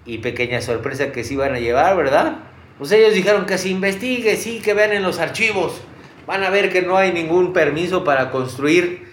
y 0.05 0.19
pequeña 0.19 0.61
sorpresa 0.61 1.11
que 1.11 1.25
se 1.25 1.33
iban 1.33 1.53
a 1.53 1.59
llevar, 1.59 1.97
¿verdad? 1.97 2.37
Pues 2.77 2.93
ellos 2.93 3.13
dijeron 3.13 3.45
que 3.45 3.57
se 3.57 3.67
investigue, 3.67 4.37
sí, 4.37 4.61
que 4.61 4.73
vean 4.73 4.93
en 4.93 5.03
los 5.03 5.19
archivos. 5.19 5.81
Van 6.25 6.43
a 6.45 6.49
ver 6.49 6.71
que 6.71 6.81
no 6.81 6.95
hay 6.95 7.11
ningún 7.11 7.51
permiso 7.51 8.05
para 8.05 8.31
construir. 8.31 9.09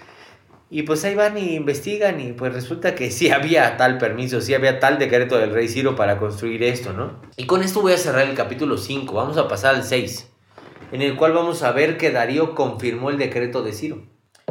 Y 0.70 0.82
pues 0.82 1.04
ahí 1.04 1.16
van 1.16 1.36
y 1.36 1.56
investigan 1.56 2.20
y 2.20 2.32
pues 2.32 2.52
resulta 2.52 2.94
que 2.94 3.10
sí 3.10 3.30
había 3.30 3.76
tal 3.76 3.98
permiso, 3.98 4.40
sí 4.40 4.54
había 4.54 4.78
tal 4.78 5.00
decreto 5.00 5.36
del 5.36 5.52
rey 5.52 5.68
Ciro 5.68 5.96
para 5.96 6.18
construir 6.18 6.62
esto, 6.62 6.92
¿no? 6.92 7.20
Y 7.36 7.46
con 7.46 7.62
esto 7.62 7.82
voy 7.82 7.92
a 7.92 7.98
cerrar 7.98 8.28
el 8.28 8.34
capítulo 8.34 8.76
5, 8.76 9.12
vamos 9.14 9.36
a 9.36 9.46
pasar 9.46 9.76
al 9.76 9.84
6, 9.84 10.28
en 10.92 11.02
el 11.02 11.16
cual 11.16 11.32
vamos 11.32 11.62
a 11.62 11.72
ver 11.72 11.96
que 11.96 12.10
Darío 12.10 12.54
confirmó 12.54 13.10
el 13.10 13.18
decreto 13.18 13.62
de 13.62 13.72
Ciro. 13.72 14.02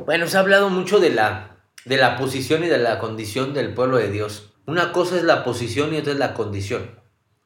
Bueno, 0.06 0.28
se 0.28 0.38
ha 0.38 0.42
hablado 0.42 0.70
mucho 0.70 1.00
de 1.00 1.10
la, 1.10 1.58
de 1.86 1.98
la 1.98 2.18
posición 2.18 2.64
y 2.64 2.68
de 2.68 2.78
la 2.78 3.00
condición 3.00 3.54
del 3.54 3.74
pueblo 3.74 3.98
de 3.98 4.12
Dios. 4.12 4.54
Una 4.66 4.92
cosa 4.92 5.18
es 5.18 5.24
la 5.24 5.44
posición 5.44 5.94
y 5.94 5.98
otra 5.98 6.14
es 6.14 6.20
la 6.20 6.34
condición. 6.34 7.00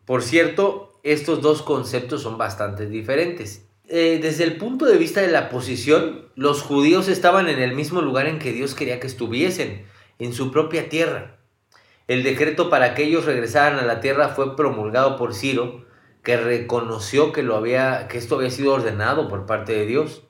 Por 0.06 0.24
cierto, 0.24 1.00
estos 1.04 1.42
dos 1.42 1.62
conceptos 1.62 2.24
son 2.24 2.38
bastante 2.38 2.88
diferentes. 2.88 3.66
Eh, 3.88 4.20
desde 4.22 4.44
el 4.44 4.58
punto 4.58 4.86
de 4.86 4.98
vista 4.98 5.22
de 5.22 5.30
la 5.30 5.50
posición, 5.50 6.30
los 6.36 6.62
judíos 6.62 7.08
estaban 7.08 7.50
en 7.50 7.60
el 7.60 7.74
mismo 7.74 8.02
lugar 8.02 8.28
en 8.28 8.40
que 8.40 8.52
Dios 8.52 8.76
quería 8.76 9.00
que 9.00 9.08
estuviesen, 9.08 9.86
en 10.20 10.34
su 10.34 10.52
propia 10.52 10.90
tierra. 10.90 11.38
El 12.08 12.24
decreto 12.24 12.70
para 12.70 12.96
que 12.96 13.04
ellos 13.04 13.26
regresaran 13.26 13.80
a 13.80 13.86
la 13.86 14.00
tierra 14.00 14.30
fue 14.30 14.56
promulgado 14.56 15.16
por 15.16 15.34
Ciro, 15.34 15.86
que 16.24 16.38
reconoció 16.38 17.32
que, 17.32 17.44
lo 17.44 17.56
había, 17.56 18.08
que 18.08 18.18
esto 18.18 18.36
había 18.36 18.50
sido 18.50 18.74
ordenado 18.74 19.28
por 19.28 19.46
parte 19.46 19.74
de 19.74 19.86
Dios. 19.86 20.24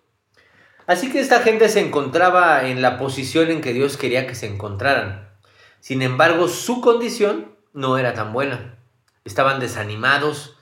Así 0.88 1.12
que 1.12 1.20
esta 1.20 1.42
gente 1.42 1.70
se 1.70 1.82
encontraba 1.82 2.68
en 2.68 2.82
la 2.82 2.98
posición 2.98 3.52
en 3.52 3.62
que 3.62 3.74
Dios 3.74 3.98
quería 3.98 4.28
que 4.28 4.36
se 4.36 4.48
encontraran. 4.48 5.30
Sin 5.80 6.02
embargo, 6.02 6.48
su 6.48 6.82
condición 6.82 7.56
no 7.74 7.98
era 7.98 8.14
tan 8.14 8.34
buena. 8.34 8.80
Estaban 9.24 9.60
desanimados, 9.60 10.58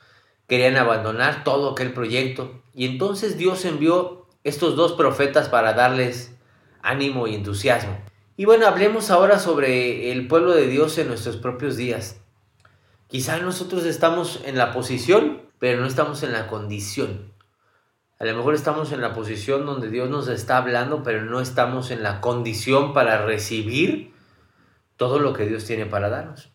querían 0.47 0.75
abandonar 0.75 1.43
todo 1.43 1.71
aquel 1.71 1.93
proyecto. 1.93 2.61
Y 2.73 2.85
entonces 2.85 3.37
Dios 3.37 3.63
envió 3.65 4.27
estos 4.43 4.75
dos 4.75 4.93
profetas 4.93 5.49
para 5.49 5.73
darles 5.73 6.35
ánimo 6.81 7.27
y 7.27 7.35
entusiasmo. 7.35 7.97
Y 8.35 8.45
bueno, 8.45 8.67
hablemos 8.67 9.09
ahora 9.09 9.39
sobre 9.39 10.11
el 10.11 10.27
pueblo 10.27 10.51
de 10.51 10.67
Dios 10.67 10.97
en 10.97 11.07
nuestros 11.07 11.37
propios 11.37 11.75
días. 11.75 12.21
Quizá 13.07 13.39
nosotros 13.39 13.85
estamos 13.85 14.41
en 14.45 14.57
la 14.57 14.73
posición, 14.73 15.41
pero 15.59 15.79
no 15.79 15.87
estamos 15.87 16.23
en 16.23 16.33
la 16.33 16.47
condición. 16.47 17.31
A 18.19 18.25
lo 18.25 18.35
mejor 18.35 18.53
estamos 18.53 18.91
en 18.91 18.99
la 18.99 19.13
posición 19.13 19.65
donde 19.65 19.89
Dios 19.89 20.09
nos 20.09 20.27
está 20.27 20.57
hablando, 20.57 21.03
pero 21.03 21.23
no 21.23 21.39
estamos 21.39 21.91
en 21.91 22.03
la 22.03 22.19
condición 22.19 22.93
para 22.93 23.25
recibir 23.25 24.13
todo 24.97 25.19
lo 25.19 25.33
que 25.33 25.45
Dios 25.45 25.63
tiene 25.65 25.85
para 25.85 26.09
darnos. 26.09 26.51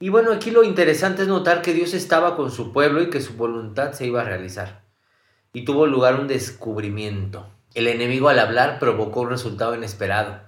Y 0.00 0.08
bueno, 0.08 0.32
aquí 0.32 0.50
lo 0.50 0.64
interesante 0.64 1.22
es 1.22 1.28
notar 1.28 1.60
que 1.60 1.74
Dios 1.74 1.92
estaba 1.92 2.36
con 2.36 2.50
su 2.50 2.72
pueblo 2.72 3.02
y 3.02 3.10
que 3.10 3.20
su 3.20 3.34
voluntad 3.34 3.92
se 3.92 4.06
iba 4.06 4.22
a 4.22 4.24
realizar. 4.24 4.84
Y 5.52 5.64
tuvo 5.64 5.86
lugar 5.86 6.18
un 6.18 6.26
descubrimiento. 6.26 7.48
El 7.74 7.86
enemigo 7.86 8.28
al 8.28 8.38
hablar 8.38 8.78
provocó 8.78 9.20
un 9.20 9.30
resultado 9.30 9.74
inesperado. 9.74 10.40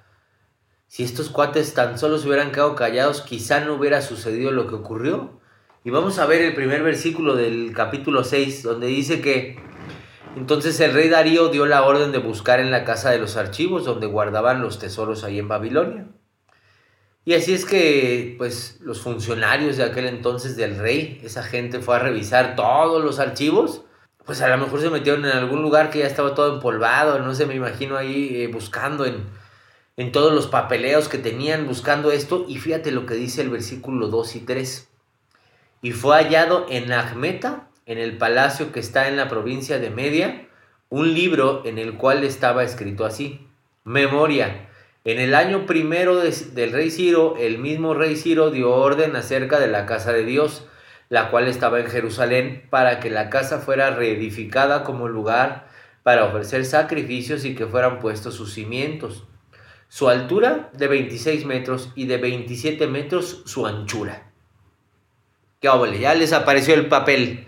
Si 0.88 1.02
estos 1.02 1.30
cuates 1.30 1.74
tan 1.74 1.98
solo 1.98 2.18
se 2.18 2.28
hubieran 2.28 2.52
quedado 2.52 2.76
callados, 2.76 3.22
quizá 3.22 3.60
no 3.60 3.74
hubiera 3.74 4.02
sucedido 4.02 4.52
lo 4.52 4.66
que 4.66 4.76
ocurrió. 4.76 5.40
Y 5.84 5.90
vamos 5.90 6.18
a 6.18 6.26
ver 6.26 6.42
el 6.42 6.54
primer 6.54 6.82
versículo 6.82 7.34
del 7.34 7.72
capítulo 7.74 8.24
6, 8.24 8.62
donde 8.62 8.86
dice 8.86 9.20
que 9.20 9.56
entonces 10.36 10.78
el 10.80 10.92
rey 10.92 11.08
Darío 11.08 11.48
dio 11.48 11.66
la 11.66 11.84
orden 11.84 12.12
de 12.12 12.18
buscar 12.18 12.60
en 12.60 12.70
la 12.70 12.84
casa 12.84 13.10
de 13.10 13.18
los 13.18 13.36
archivos 13.36 13.84
donde 13.84 14.06
guardaban 14.06 14.62
los 14.62 14.78
tesoros 14.78 15.24
ahí 15.24 15.38
en 15.38 15.48
Babilonia. 15.48 16.06
Y 17.24 17.34
así 17.34 17.52
es 17.52 17.64
que, 17.64 18.36
pues, 18.38 18.78
los 18.80 19.00
funcionarios 19.00 19.76
de 19.76 19.84
aquel 19.84 20.06
entonces 20.06 20.56
del 20.56 20.78
rey, 20.78 21.20
esa 21.24 21.42
gente 21.42 21.80
fue 21.80 21.96
a 21.96 21.98
revisar 21.98 22.54
todos 22.54 23.02
los 23.02 23.18
archivos. 23.18 23.82
Pues 24.24 24.40
a 24.42 24.48
lo 24.48 24.58
mejor 24.58 24.80
se 24.80 24.90
metieron 24.90 25.24
en 25.24 25.32
algún 25.32 25.62
lugar 25.62 25.90
que 25.90 26.00
ya 26.00 26.06
estaba 26.06 26.34
todo 26.34 26.54
empolvado, 26.54 27.18
no 27.20 27.34
sé, 27.34 27.46
me 27.46 27.54
imagino 27.54 27.96
ahí 27.96 28.42
eh, 28.42 28.48
buscando 28.48 29.04
en, 29.04 29.24
en 29.96 30.12
todos 30.12 30.32
los 30.32 30.46
papeleos 30.46 31.08
que 31.08 31.18
tenían, 31.18 31.66
buscando 31.66 32.12
esto. 32.12 32.46
Y 32.48 32.58
fíjate 32.58 32.90
lo 32.90 33.06
que 33.06 33.14
dice 33.14 33.42
el 33.42 33.50
versículo 33.50 34.08
2 34.08 34.36
y 34.36 34.40
3. 34.40 34.88
Y 35.82 35.92
fue 35.92 36.16
hallado 36.16 36.66
en 36.68 36.92
Ahmeta, 36.92 37.68
en 37.86 37.98
el 37.98 38.18
palacio 38.18 38.72
que 38.72 38.80
está 38.80 39.08
en 39.08 39.16
la 39.16 39.28
provincia 39.28 39.78
de 39.78 39.90
Media, 39.90 40.48
un 40.88 41.14
libro 41.14 41.62
en 41.64 41.78
el 41.78 41.94
cual 41.94 42.24
estaba 42.24 42.64
escrito 42.64 43.04
así: 43.04 43.46
Memoria 43.84 44.66
en 45.06 45.20
el 45.20 45.36
año 45.36 45.66
primero 45.66 46.16
del 46.16 46.72
rey 46.72 46.90
Ciro, 46.90 47.36
el 47.38 47.58
mismo 47.58 47.94
rey 47.94 48.16
Ciro 48.16 48.50
dio 48.50 48.72
orden 48.72 49.14
acerca 49.14 49.60
de 49.60 49.68
la 49.68 49.86
casa 49.86 50.12
de 50.12 50.24
Dios, 50.24 50.66
la 51.08 51.30
cual 51.30 51.46
estaba 51.46 51.78
en 51.78 51.86
Jerusalén, 51.86 52.66
para 52.70 52.98
que 52.98 53.08
la 53.08 53.30
casa 53.30 53.60
fuera 53.60 53.90
reedificada 53.90 54.82
como 54.82 55.06
lugar 55.06 55.68
para 56.02 56.24
ofrecer 56.24 56.64
sacrificios 56.64 57.44
y 57.44 57.54
que 57.54 57.66
fueran 57.66 58.00
puestos 58.00 58.34
sus 58.34 58.52
cimientos. 58.52 59.28
Su 59.88 60.08
altura 60.08 60.70
de 60.72 60.88
26 60.88 61.44
metros 61.44 61.92
y 61.94 62.06
de 62.06 62.18
27 62.18 62.86
metros 62.86 63.42
su 63.46 63.66
anchura. 63.66 64.32
¡Qué! 65.60 65.68
Ya 66.00 66.14
les 66.14 66.32
apareció 66.32 66.74
el 66.74 66.88
papel. 66.88 67.46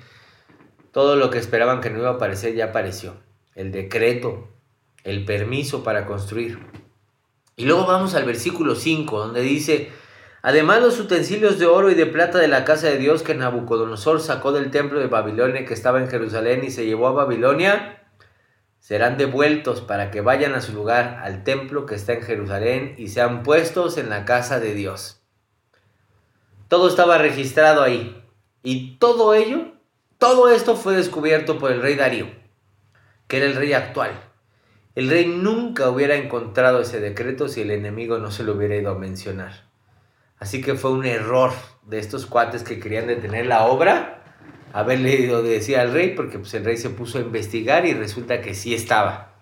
Todo 0.93 1.17
lo 1.17 1.31
que 1.31 1.39
esperaban 1.39 1.81
que 1.81 1.91
no 1.91 1.99
iba 1.99 2.09
a 2.09 2.15
aparecer 2.15 2.55
ya 2.55 2.67
apareció. 2.67 3.17
El 3.55 3.73
decreto, 3.73 4.49
el 5.05 5.25
permiso 5.25 5.83
para 5.83 6.07
construir. 6.07 6.59
Y 7.57 7.65
luego 7.65 7.87
vamos 7.87 8.15
al 8.15 8.25
versículo 8.25 8.77
5, 8.77 9.19
donde 9.19 9.41
dice, 9.41 9.91
además 10.43 10.81
los 10.81 11.01
utensilios 11.01 11.59
de 11.59 11.67
oro 11.67 11.91
y 11.91 11.95
de 11.95 12.07
plata 12.07 12.39
de 12.39 12.47
la 12.47 12.65
casa 12.65 12.87
de 12.87 12.99
Dios 12.99 13.23
que 13.23 13.35
Nabucodonosor 13.35 14.21
sacó 14.21 14.53
del 14.53 14.71
templo 14.71 15.01
de 15.01 15.09
Babilonia 15.09 15.65
que 15.65 15.75
estaba 15.75 16.01
en 16.01 16.09
Jerusalén 16.09 16.63
y 16.65 16.71
se 16.71 16.87
llevó 16.87 17.09
a 17.09 17.13
Babilonia, 17.13 17.98
serán 18.89 19.19
devueltos 19.19 19.83
para 19.83 20.11
que 20.11 20.23
vayan 20.23 20.55
a 20.55 20.63
su 20.63 20.73
lugar, 20.73 21.21
al 21.23 21.45
templo 21.45 21.85
que 21.85 21.95
está 21.95 22.15
en 22.15 22.23
Jerusalén, 22.23 22.95
y 22.97 23.09
sean 23.09 23.43
puestos 23.43 23.99
en 23.99 24.09
la 24.09 24.25
casa 24.25 24.61
de 24.61 24.73
Dios. 24.73 25.21
Todo 26.69 26.89
estaba 26.89 27.19
registrado 27.19 27.83
ahí. 27.83 28.25
Y 28.63 28.97
todo 28.97 29.35
ello, 29.35 29.73
todo 30.17 30.51
esto 30.51 30.75
fue 30.75 30.97
descubierto 30.97 31.59
por 31.59 31.71
el 31.71 31.83
rey 31.83 31.97
Darío, 31.97 32.31
que 33.27 33.37
era 33.37 33.45
el 33.45 33.57
rey 33.57 33.75
actual. 33.75 34.13
El 34.95 35.11
rey 35.11 35.27
nunca 35.27 35.91
hubiera 35.91 36.15
encontrado 36.15 36.81
ese 36.81 36.99
decreto 36.99 37.49
si 37.49 37.61
el 37.61 37.73
enemigo 37.73 38.17
no 38.17 38.31
se 38.31 38.43
lo 38.43 38.55
hubiera 38.55 38.77
ido 38.77 38.91
a 38.91 38.99
mencionar. 38.99 39.69
Así 40.39 40.63
que 40.63 40.77
fue 40.77 40.93
un 40.93 41.05
error 41.05 41.53
de 41.83 41.99
estos 41.99 42.25
cuates 42.25 42.63
que 42.63 42.81
querían 42.81 43.07
detener 43.07 43.45
la 43.45 43.67
obra, 43.67 44.18
haberle 44.73 45.15
ido 45.15 45.43
decir 45.43 45.77
al 45.77 45.93
rey, 45.93 46.15
porque 46.15 46.39
pues, 46.39 46.55
el 46.55 46.65
rey 46.65 46.77
se 46.77 46.91
puso 46.91 47.19
a 47.19 47.23
investigar 47.23 47.87
y 47.87 47.95
resulta 47.95 48.41
que 48.41 48.55
sí 48.55 48.75
estaba. 48.75 49.35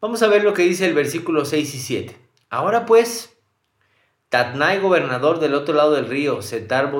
Vamos 0.00 0.22
a 0.22 0.28
ver 0.28 0.44
lo 0.44 0.54
que 0.54 0.62
dice 0.62 0.86
el 0.86 0.94
versículo 0.94 1.44
6 1.44 1.74
y 1.74 1.78
7. 1.78 2.16
Ahora 2.50 2.86
pues, 2.86 3.36
Tatnai, 4.28 4.80
gobernador 4.80 5.40
del 5.40 5.54
otro 5.54 5.74
lado 5.74 5.92
del 5.92 6.06
río, 6.06 6.42
Setar 6.42 6.92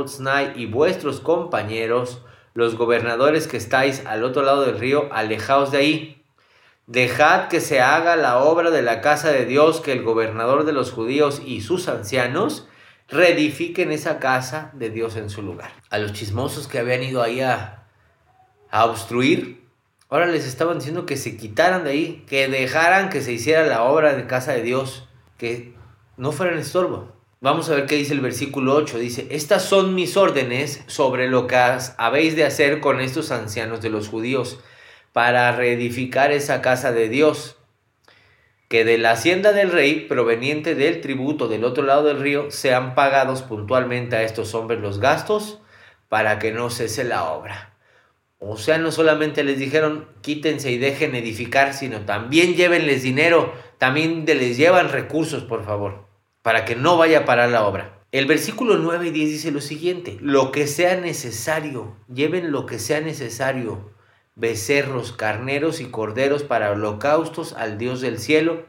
y 0.57 0.67
vuestros 0.67 1.21
compañeros, 1.21 2.23
los 2.55 2.77
gobernadores 2.77 3.47
que 3.47 3.57
estáis 3.57 4.05
al 4.07 4.25
otro 4.25 4.43
lado 4.43 4.63
del 4.63 4.79
río, 4.79 5.09
alejaos 5.13 5.71
de 5.71 5.79
ahí 5.79 6.19
Dejad 6.89 7.49
que 7.49 7.61
se 7.61 7.83
haga 7.83 8.17
la 8.17 8.39
obra 8.39 8.71
de 8.71 8.81
la 8.81 9.03
casa 9.03 9.31
de 9.31 9.45
Dios, 9.45 9.83
que 9.83 9.93
el 9.93 10.03
gobernador 10.03 10.65
de 10.65 10.73
los 10.73 10.91
judíos 10.91 11.43
y 11.45 11.61
sus 11.61 11.87
ancianos 11.87 12.67
reedifiquen 13.09 13.91
esa 13.91 14.19
casa 14.19 14.71
de 14.75 14.91
Dios 14.91 15.17
en 15.17 15.31
su 15.31 15.43
lugar. 15.43 15.71
A 15.91 15.99
los 15.99 16.13
chismosos 16.13 16.69
que 16.69 16.79
habían 16.79 17.03
ido 17.03 17.23
ahí 17.23 17.41
a, 17.41 17.85
obstruir, 18.71 19.67
Ahora 20.11 20.25
les 20.25 20.47
estaban 20.47 20.79
diciendo 20.79 21.05
que 21.05 21.19
se 21.19 21.37
quitaran 21.37 21.85
de 21.85 21.91
ahí, 21.91 22.25
que 22.27 22.49
dejaran 22.49 23.11
que 23.11 23.21
se 23.21 23.33
hiciera 23.33 23.67
la 23.67 23.83
obra 23.83 24.15
de 24.15 24.27
casa 24.27 24.53
de 24.53 24.63
Dios, 24.63 25.07
que 25.37 25.75
no 26.17 26.33
fueran 26.33 26.59
estorbo. 26.59 27.13
Vamos 27.43 27.69
a 27.69 27.75
ver 27.75 27.85
qué 27.85 27.97
dice 27.97 28.15
el 28.15 28.23
versículo 28.23 28.75
8. 28.75 28.99
Dice, 28.99 29.29
estas 29.31 29.65
son 29.65 29.95
mis 29.95 30.17
órdenes 30.17 30.83
sobre 30.87 31.29
lo 31.29 31.47
que 31.47 31.57
habéis 31.99 32.37
de 32.37 32.47
hacer 32.47 32.81
con 32.81 33.03
estos 33.03 33.31
ancianos 33.31 33.83
de 33.83 33.91
los 33.91 34.09
judíos 34.09 34.61
para 35.13 35.53
reedificar 35.53 36.33
esa 36.33 36.63
casa 36.63 36.91
de 36.91 37.11
Dios, 37.11 37.58
que 38.69 38.85
de 38.85 38.99
la 38.99 39.13
hacienda 39.13 39.53
del 39.53 39.73
rey, 39.73 40.07
proveniente 40.07 40.75
del 40.75 41.01
tributo 41.01 41.49
del 41.49 41.65
otro 41.65 41.85
lado 41.85 42.05
del 42.05 42.21
río, 42.21 42.51
sean 42.51 42.95
pagados 42.95 43.43
puntualmente 43.43 44.17
a 44.17 44.23
estos 44.23 44.55
hombres 44.55 44.81
los 44.81 45.01
gastos 45.01 45.61
para 46.09 46.39
que 46.39 46.53
no 46.53 46.69
cese 46.69 47.05
la 47.05 47.25
obra. 47.31 47.75
O 48.39 48.57
sea, 48.57 48.79
no 48.79 48.93
solamente 48.93 49.43
les 49.43 49.59
dijeron 49.59 50.07
quítense 50.21 50.71
y 50.71 50.79
dejen 50.79 51.15
edificar, 51.15 51.75
sino 51.75 52.03
también 52.03 52.55
llévenles 52.55 53.03
dinero, 53.03 53.53
también 53.79 54.25
les 54.27 54.57
llevan 54.57 54.91
recursos, 54.91 55.45
por 55.45 55.65
favor, 55.65 56.07
para 56.43 56.65
que 56.65 56.77
no 56.77 56.97
vaya 56.97 57.21
a 57.21 57.25
parar 57.25 57.49
la 57.49 57.67
obra. 57.67 57.99
El 58.13 58.27
versículo 58.27 58.77
9 58.79 59.09
y 59.09 59.11
10 59.11 59.31
dice 59.31 59.51
lo 59.51 59.61
siguiente, 59.61 60.19
lo 60.21 60.53
que 60.53 60.67
sea 60.67 60.97
necesario, 60.97 61.97
lleven 62.13 62.53
lo 62.53 62.65
que 62.65 62.79
sea 62.79 63.01
necesario, 63.01 63.91
becerros, 64.39 65.13
carneros 65.13 65.81
y 65.81 65.91
corderos 65.91 66.43
para 66.43 66.71
holocaustos 66.71 67.53
al 67.53 67.77
Dios 67.77 68.01
del 68.01 68.19
cielo, 68.19 68.65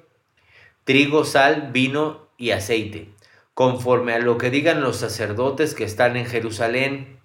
trigo, 0.83 1.23
sal, 1.23 1.69
vino 1.71 2.27
y 2.37 2.51
aceite, 2.51 3.09
conforme 3.53 4.13
a 4.13 4.19
lo 4.19 4.37
que 4.37 4.49
digan 4.49 4.81
los 4.81 4.97
sacerdotes 4.97 5.73
que 5.73 5.85
están 5.85 6.17
en 6.17 6.25
Jerusalén 6.25 7.19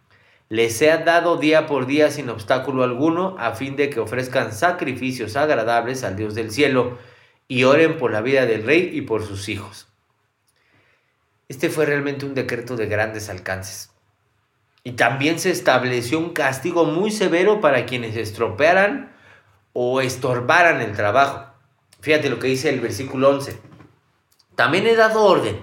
les 0.50 0.76
sea 0.76 0.98
dado 0.98 1.38
día 1.38 1.66
por 1.66 1.86
día 1.86 2.10
sin 2.10 2.28
obstáculo 2.28 2.84
alguno, 2.84 3.34
a 3.38 3.52
fin 3.54 3.76
de 3.76 3.88
que 3.88 4.00
ofrezcan 4.00 4.52
sacrificios 4.52 5.36
agradables 5.36 6.04
al 6.04 6.16
Dios 6.16 6.34
del 6.34 6.50
cielo 6.50 6.98
y 7.48 7.64
oren 7.64 7.96
por 7.96 8.12
la 8.12 8.20
vida 8.20 8.44
del 8.46 8.64
rey 8.64 8.90
y 8.92 9.00
por 9.02 9.24
sus 9.24 9.48
hijos. 9.48 9.88
Este 11.48 11.70
fue 11.70 11.86
realmente 11.86 12.26
un 12.26 12.34
decreto 12.34 12.76
de 12.76 12.86
grandes 12.86 13.30
alcances. 13.30 13.93
Y 14.84 14.92
también 14.92 15.38
se 15.38 15.50
estableció 15.50 16.18
un 16.18 16.34
castigo 16.34 16.84
muy 16.84 17.10
severo 17.10 17.62
para 17.62 17.86
quienes 17.86 18.16
estropearan 18.16 19.12
o 19.72 20.02
estorbaran 20.02 20.82
el 20.82 20.92
trabajo. 20.92 21.46
Fíjate 22.00 22.28
lo 22.28 22.38
que 22.38 22.48
dice 22.48 22.68
el 22.68 22.80
versículo 22.80 23.30
11. 23.30 23.58
También 24.54 24.86
he 24.86 24.94
dado 24.94 25.24
orden 25.24 25.58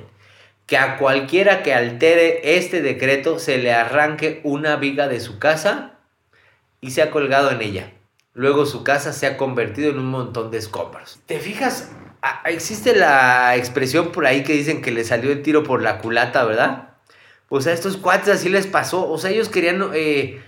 que 0.66 0.78
a 0.78 0.98
cualquiera 0.98 1.63
que 1.63 1.74
altere 1.74 2.58
este 2.58 2.82
decreto 2.82 3.38
se 3.38 3.58
le 3.60 3.74
arranque 3.74 4.42
una 4.44 4.75
viga 4.78 5.08
de 5.08 5.20
su 5.20 5.38
casa 5.38 6.00
y 6.80 6.92
se 6.92 7.01
ha 7.01 7.12
colgado 7.12 7.51
en 7.51 7.62
ella. 7.62 7.94
Luego 8.34 8.66
su 8.66 8.84
casa 8.84 9.13
se 9.13 9.28
ha 9.28 9.38
convertido 9.38 9.92
en 9.92 10.00
un 10.00 10.08
montón 10.08 10.50
de 10.50 10.58
escombros. 10.58 11.20
¿Te 11.25 11.40
fijas? 11.40 11.92
Existe 12.46 12.96
la 12.96 13.56
expresión 13.56 14.12
por 14.12 14.25
ahí 14.25 14.44
que 14.44 14.54
dicen 14.54 14.82
que 14.82 14.92
le 14.92 15.04
salió 15.04 15.32
el 15.32 15.44
tiro 15.44 15.63
por 15.63 15.82
la 15.82 16.00
culata, 16.00 16.44
¿verdad? 16.44 16.90
Pues 17.51 17.67
a 17.67 17.74
estos 17.74 17.98
cuates 17.98 18.29
así 18.29 18.48
les 18.48 18.65
pasó. 18.65 19.12
O 19.12 19.17
sea, 19.17 19.29
ellos 19.29 19.50
querían 19.50 19.89
eh, 19.93 20.41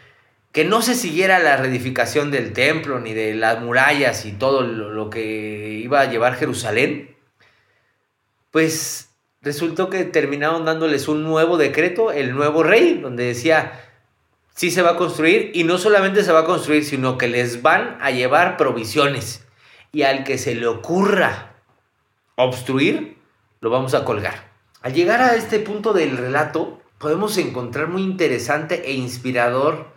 que 0.54 0.64
no 0.64 0.82
se 0.82 0.96
siguiera 0.96 1.38
la 1.40 1.58
reedificación 1.58 2.32
del 2.32 2.54
templo, 2.54 3.02
ni 3.02 3.14
de 3.14 3.36
las 3.36 3.60
murallas 3.62 4.26
y 4.26 4.32
todo 4.32 4.62
lo 4.62 5.10
que 5.10 5.82
iba 5.84 6.00
a 6.00 6.10
llevar 6.10 6.38
Jerusalén. 6.38 7.14
Pues 8.52 9.10
resultó 9.42 9.90
que 9.90 10.06
terminaron 10.06 10.64
dándoles 10.64 11.10
un 11.10 11.24
nuevo 11.24 11.58
decreto, 11.58 12.14
el 12.14 12.34
nuevo 12.34 12.64
rey, 12.64 13.00
donde 13.00 13.26
decía, 13.26 13.82
sí 14.56 14.72
se 14.72 14.82
va 14.82 14.92
a 14.92 14.96
construir 14.96 15.52
y 15.54 15.66
no 15.66 15.78
solamente 15.80 16.24
se 16.24 16.32
va 16.32 16.40
a 16.40 16.46
construir, 16.46 16.86
sino 16.86 17.18
que 17.18 17.28
les 17.28 17.62
van 17.62 17.98
a 18.00 18.12
llevar 18.12 18.56
provisiones. 18.56 19.46
Y 19.92 20.04
al 20.04 20.24
que 20.24 20.38
se 20.38 20.56
le 20.56 20.68
ocurra 20.68 21.58
obstruir, 22.38 23.18
lo 23.60 23.70
vamos 23.70 23.94
a 23.94 24.06
colgar. 24.06 24.54
Al 24.82 24.94
llegar 24.94 25.20
a 25.20 25.36
este 25.36 25.60
punto 25.60 25.92
del 25.92 26.16
relato, 26.16 26.80
podemos 27.04 27.38
encontrar 27.38 27.90
muy 27.90 28.02
interesante 28.02 28.90
e 28.90 28.94
inspirador 28.94 29.88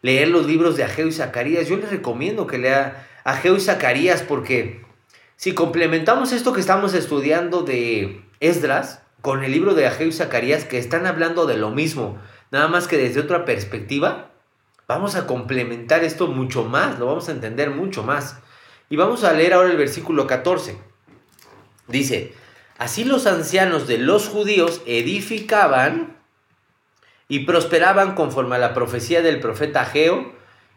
leer 0.00 0.28
los 0.28 0.46
libros 0.46 0.76
de 0.76 0.84
Ageo 0.84 1.08
y 1.08 1.12
Zacarías. 1.12 1.66
Yo 1.66 1.76
les 1.76 1.90
recomiendo 1.90 2.46
que 2.46 2.56
lea 2.56 3.04
Ageo 3.24 3.56
y 3.56 3.60
Zacarías 3.60 4.22
porque 4.22 4.86
si 5.34 5.54
complementamos 5.54 6.30
esto 6.30 6.52
que 6.52 6.60
estamos 6.60 6.94
estudiando 6.94 7.62
de 7.62 8.22
Esdras 8.38 9.02
con 9.22 9.42
el 9.42 9.50
libro 9.50 9.74
de 9.74 9.88
Ageo 9.88 10.06
y 10.06 10.12
Zacarías 10.12 10.64
que 10.64 10.78
están 10.78 11.04
hablando 11.06 11.46
de 11.46 11.56
lo 11.56 11.72
mismo, 11.72 12.16
nada 12.52 12.68
más 12.68 12.86
que 12.86 12.96
desde 12.96 13.18
otra 13.18 13.44
perspectiva, 13.44 14.30
vamos 14.86 15.16
a 15.16 15.26
complementar 15.26 16.04
esto 16.04 16.28
mucho 16.28 16.62
más, 16.62 17.00
lo 17.00 17.06
vamos 17.06 17.28
a 17.28 17.32
entender 17.32 17.70
mucho 17.70 18.04
más. 18.04 18.36
Y 18.88 18.94
vamos 18.94 19.24
a 19.24 19.32
leer 19.32 19.52
ahora 19.52 19.72
el 19.72 19.76
versículo 19.76 20.28
14. 20.28 20.78
Dice, 21.88 22.34
así 22.78 23.02
los 23.02 23.26
ancianos 23.26 23.88
de 23.88 23.98
los 23.98 24.28
judíos 24.28 24.80
edificaban 24.86 26.15
y 27.28 27.40
prosperaban 27.40 28.14
conforme 28.14 28.56
a 28.56 28.60
la 28.60 28.74
profecía 28.74 29.22
del 29.22 29.40
profeta 29.40 29.82
Ageo 29.82 30.32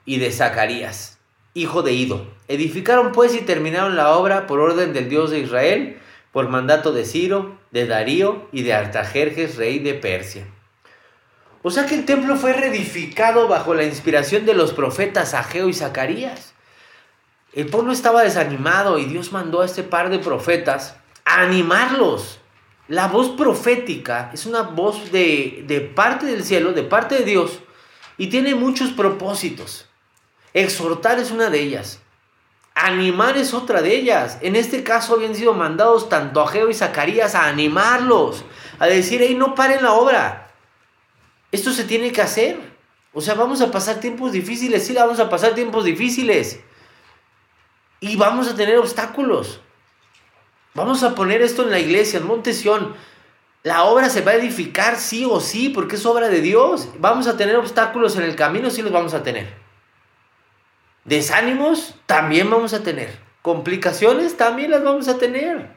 y 0.05 0.17
de 0.17 0.31
Zacarías, 0.31 1.19
hijo 1.53 1.83
de 1.83 1.93
Ido. 1.93 2.27
Edificaron 2.47 3.11
pues 3.11 3.35
y 3.35 3.41
terminaron 3.41 3.95
la 3.95 4.13
obra 4.13 4.47
por 4.47 4.59
orden 4.59 4.93
del 4.93 5.09
Dios 5.09 5.31
de 5.31 5.39
Israel 5.39 5.99
por 6.31 6.49
mandato 6.49 6.91
de 6.91 7.05
Ciro, 7.05 7.57
de 7.71 7.87
Darío 7.87 8.47
y 8.51 8.63
de 8.63 8.73
Artajerjes, 8.73 9.57
rey 9.57 9.79
de 9.79 9.93
Persia. 9.93 10.45
O 11.61 11.71
sea 11.71 11.85
que 11.85 11.95
el 11.95 12.05
templo 12.05 12.35
fue 12.35 12.53
reedificado 12.53 13.47
bajo 13.47 13.73
la 13.73 13.83
inspiración 13.83 14.45
de 14.45 14.53
los 14.53 14.73
profetas 14.73 15.33
Ageo 15.33 15.67
y 15.67 15.73
Zacarías. 15.73 16.53
El 17.53 17.65
pueblo 17.65 17.91
estaba 17.91 18.23
desanimado 18.23 18.99
y 18.99 19.05
Dios 19.05 19.31
mandó 19.31 19.61
a 19.61 19.65
este 19.65 19.83
par 19.83 20.09
de 20.09 20.19
profetas 20.19 20.95
a 21.25 21.41
animarlos. 21.41 22.38
La 22.89 23.07
voz 23.07 23.29
profética 23.29 24.31
es 24.33 24.47
una 24.47 24.63
voz 24.63 25.11
de, 25.11 25.63
de 25.67 25.79
parte 25.79 26.25
del 26.25 26.43
cielo, 26.43 26.73
de 26.73 26.81
parte 26.81 27.19
de 27.19 27.23
Dios, 27.23 27.59
y 28.17 28.27
tiene 28.27 28.55
muchos 28.55 28.89
propósitos. 28.89 29.85
Exhortar 30.55 31.19
es 31.19 31.29
una 31.29 31.51
de 31.51 31.59
ellas. 31.59 31.99
Animar 32.73 33.37
es 33.37 33.53
otra 33.53 33.83
de 33.83 33.95
ellas. 33.95 34.39
En 34.41 34.55
este 34.55 34.83
caso 34.83 35.13
habían 35.13 35.35
sido 35.35 35.53
mandados 35.53 36.09
tanto 36.09 36.41
Ageo 36.41 36.67
y 36.71 36.73
Zacarías 36.73 37.35
a 37.35 37.45
animarlos, 37.45 38.43
a 38.79 38.87
decir, 38.87 39.21
hey, 39.21 39.35
no 39.35 39.53
paren 39.53 39.83
la 39.83 39.93
obra. 39.93 40.51
Esto 41.51 41.71
se 41.71 41.83
tiene 41.83 42.11
que 42.11 42.23
hacer. 42.23 42.59
O 43.13 43.21
sea, 43.21 43.35
vamos 43.35 43.61
a 43.61 43.69
pasar 43.69 43.99
tiempos 43.99 44.31
difíciles, 44.31 44.87
sí, 44.87 44.95
vamos 44.95 45.19
a 45.19 45.29
pasar 45.29 45.53
tiempos 45.53 45.85
difíciles. 45.85 46.59
Y 47.99 48.15
vamos 48.15 48.47
a 48.47 48.55
tener 48.55 48.79
obstáculos. 48.79 49.61
Vamos 50.73 51.03
a 51.03 51.15
poner 51.15 51.41
esto 51.41 51.63
en 51.63 51.71
la 51.71 51.79
iglesia, 51.79 52.19
en 52.19 52.27
Montesión. 52.27 52.95
La 53.63 53.83
obra 53.83 54.09
se 54.09 54.21
va 54.21 54.31
a 54.31 54.35
edificar 54.35 54.97
sí 54.97 55.25
o 55.29 55.39
sí, 55.39 55.69
porque 55.69 55.95
es 55.95 56.05
obra 56.05 56.29
de 56.29 56.41
Dios. 56.41 56.89
Vamos 56.99 57.27
a 57.27 57.37
tener 57.37 57.55
obstáculos 57.55 58.15
en 58.15 58.23
el 58.23 58.35
camino, 58.35 58.69
sí 58.69 58.81
los 58.81 58.91
vamos 58.91 59.13
a 59.13 59.23
tener. 59.23 59.53
Desánimos 61.03 61.95
también 62.05 62.49
vamos 62.49 62.73
a 62.73 62.83
tener. 62.83 63.17
Complicaciones 63.41 64.37
también 64.37 64.71
las 64.71 64.83
vamos 64.83 65.07
a 65.07 65.17
tener. 65.17 65.71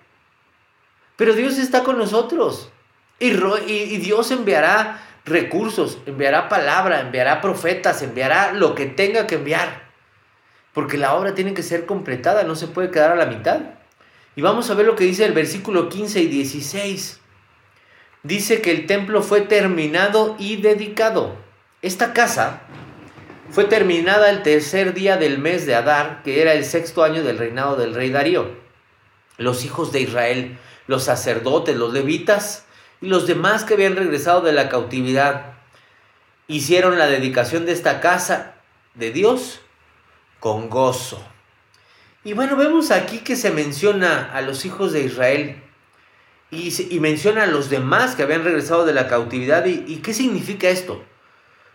Pero 1.16 1.34
Dios 1.34 1.58
está 1.58 1.82
con 1.82 1.98
nosotros. 1.98 2.70
Y, 3.18 3.28
y, 3.28 3.98
Dios 3.98 4.30
enviará 4.30 5.00
recursos, 5.24 5.98
enviará 6.06 6.48
palabra, 6.48 7.00
enviará 7.00 7.40
profetas, 7.40 8.02
enviará 8.02 8.52
lo 8.52 8.74
que 8.74 8.86
tenga 8.86 9.26
que 9.26 9.36
enviar. 9.36 9.82
Porque 10.72 10.98
la 10.98 11.14
obra 11.14 11.34
tiene 11.34 11.54
que 11.54 11.62
ser 11.62 11.86
completada, 11.86 12.42
no 12.42 12.56
se 12.56 12.66
puede 12.66 12.90
quedar 12.90 13.12
a 13.12 13.16
la 13.16 13.26
mitad. 13.26 13.60
Y 14.34 14.40
vamos 14.42 14.70
a 14.70 14.74
ver 14.74 14.86
lo 14.86 14.96
que 14.96 15.04
dice 15.04 15.24
el 15.24 15.32
versículo 15.32 15.88
15 15.88 16.20
y 16.22 16.26
16. 16.26 17.20
Dice 18.22 18.62
que 18.62 18.70
el 18.70 18.86
templo 18.86 19.22
fue 19.22 19.42
terminado 19.42 20.36
y 20.38 20.56
dedicado. 20.56 21.36
Esta 21.82 22.12
casa 22.12 22.62
fue 23.50 23.64
terminada 23.64 24.30
el 24.30 24.42
tercer 24.42 24.94
día 24.94 25.16
del 25.18 25.38
mes 25.38 25.66
de 25.66 25.74
Adar, 25.74 26.22
que 26.22 26.40
era 26.40 26.54
el 26.54 26.64
sexto 26.64 27.04
año 27.04 27.22
del 27.22 27.36
reinado 27.36 27.76
del 27.76 27.94
rey 27.94 28.10
Darío. 28.10 28.50
Los 29.36 29.64
hijos 29.64 29.92
de 29.92 30.00
Israel, 30.00 30.58
los 30.86 31.04
sacerdotes, 31.04 31.76
los 31.76 31.92
levitas 31.92 32.64
y 33.02 33.08
los 33.08 33.26
demás 33.26 33.64
que 33.64 33.74
habían 33.74 33.96
regresado 33.96 34.40
de 34.40 34.52
la 34.52 34.68
cautividad, 34.68 35.54
hicieron 36.46 36.98
la 36.98 37.06
dedicación 37.06 37.66
de 37.66 37.72
esta 37.72 38.00
casa 38.00 38.54
de 38.94 39.10
Dios 39.10 39.60
con 40.40 40.70
gozo. 40.70 41.31
Y 42.24 42.34
bueno, 42.34 42.56
vemos 42.56 42.90
aquí 42.90 43.18
que 43.18 43.36
se 43.36 43.50
menciona 43.50 44.30
a 44.32 44.42
los 44.42 44.64
hijos 44.64 44.92
de 44.92 45.02
Israel 45.02 45.62
y, 46.50 47.00
menciona 47.00 47.44
a 47.44 47.46
los 47.46 47.70
demás 47.70 48.14
que 48.14 48.22
habían 48.22 48.44
regresado 48.44 48.84
de 48.84 48.92
la 48.92 49.08
cautividad. 49.08 49.64
¿Y 49.66 49.96
qué 49.96 50.14
significa 50.14 50.68
esto? 50.68 51.02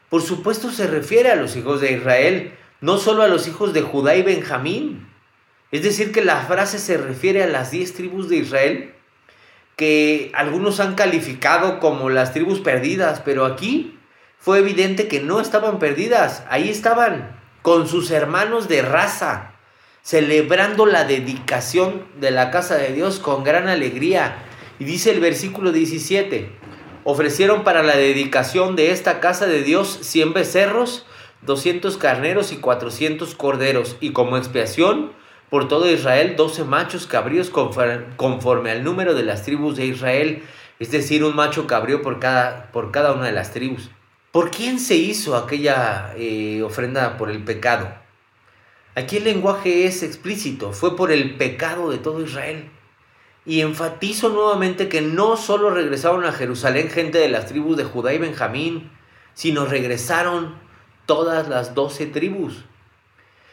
Por 0.10 0.22
supuesto 0.22 0.72
se 0.72 0.88
refiere 0.88 1.32
a 1.32 1.36
los 1.36 1.56
hijos 1.56 1.82
de 1.82 1.92
Israel, 1.94 2.54
no 2.80 2.98
solo 2.98 3.24
a 3.24 3.28
los 3.28 3.48
hijos 3.48 3.74
de 3.74 3.82
Judá 3.82 4.16
y 4.16 4.24
Benjamín. 4.24 5.08
Es 5.72 5.84
decir, 5.84 6.14
que 6.14 6.24
la 6.24 6.42
frase 6.42 6.80
se 6.80 6.98
refiere 6.98 7.44
a 7.44 7.48
las 7.48 7.72
diez 7.72 7.94
tribus 7.94 8.30
de 8.30 8.38
Israel, 8.38 8.94
que 9.76 10.32
algunos 10.34 10.80
han 10.80 10.96
calificado 10.96 11.80
como 11.80 12.10
las 12.10 12.32
tribus 12.32 12.62
perdidas, 12.62 13.22
pero 13.26 13.46
aquí 13.46 14.00
fue 14.40 14.60
evidente 14.60 15.10
que 15.10 15.20
no 15.20 15.42
estaban 15.42 15.78
perdidas, 15.78 16.44
ahí 16.50 16.70
estaban 16.70 17.36
con 17.62 17.90
sus 17.90 18.12
hermanos 18.12 18.70
de 18.70 18.82
raza, 18.82 19.57
celebrando 20.08 20.86
la 20.86 21.04
dedicación 21.04 22.06
de 22.18 22.32
la 22.32 22.50
casa 22.50 22.78
de 22.78 22.94
Dios 22.94 23.20
con 23.20 23.44
gran 23.44 23.68
alegría. 23.68 24.38
Y 24.80 24.86
dice 24.86 25.12
el 25.12 25.20
versículo 25.20 25.74
17, 25.74 26.50
ofrecieron 27.04 27.66
para 27.66 27.84
la 27.84 27.98
dedicación 27.98 28.78
de 28.78 28.92
esta 28.92 29.20
casa 29.20 29.48
de 29.48 29.64
Dios 29.64 30.00
100 30.04 30.32
becerros, 30.32 31.06
200 31.42 31.98
carneros 31.98 32.54
y 32.54 32.56
400 32.56 33.36
corderos, 33.36 33.98
y 34.00 34.12
como 34.12 34.38
expiación 34.38 35.12
por 35.50 35.68
todo 35.68 35.92
Israel 35.92 36.38
12 36.38 36.64
machos 36.64 37.06
cabríos 37.06 37.50
conforme 37.50 38.72
al 38.72 38.86
número 38.86 39.14
de 39.14 39.24
las 39.24 39.44
tribus 39.44 39.76
de 39.76 39.88
Israel, 39.88 40.42
es 40.80 40.90
decir, 40.90 41.26
un 41.26 41.36
macho 41.36 41.68
cabrío 41.68 42.02
por 42.02 42.22
cada, 42.22 42.72
por 42.72 42.92
cada 42.92 43.12
una 43.12 43.26
de 43.26 43.34
las 43.34 43.52
tribus. 43.52 43.90
¿Por 44.32 44.52
quién 44.52 44.80
se 44.80 44.96
hizo 44.96 45.36
aquella 45.36 46.14
eh, 46.16 46.64
ofrenda 46.64 47.18
por 47.18 47.30
el 47.30 47.44
pecado? 47.44 48.07
Aquí 48.98 49.18
el 49.18 49.26
lenguaje 49.26 49.86
es 49.86 50.02
explícito, 50.02 50.74
fue 50.74 50.96
por 50.96 51.12
el 51.12 51.36
pecado 51.36 51.92
de 51.92 52.00
todo 52.00 52.24
Israel. 52.24 52.68
Y 53.46 53.62
enfatizo 53.62 54.30
nuevamente 54.30 54.90
que 54.90 55.02
no 55.02 55.38
solo 55.38 55.70
regresaron 55.70 56.26
a 56.26 56.32
Jerusalén 56.32 56.90
gente 56.90 57.20
de 57.20 57.30
las 57.30 57.46
tribus 57.46 57.78
de 57.78 57.84
Judá 57.84 58.16
y 58.16 58.18
Benjamín, 58.18 58.90
sino 59.36 59.66
regresaron 59.66 60.56
todas 61.06 61.48
las 61.48 61.76
doce 61.76 62.08
tribus. 62.08 62.66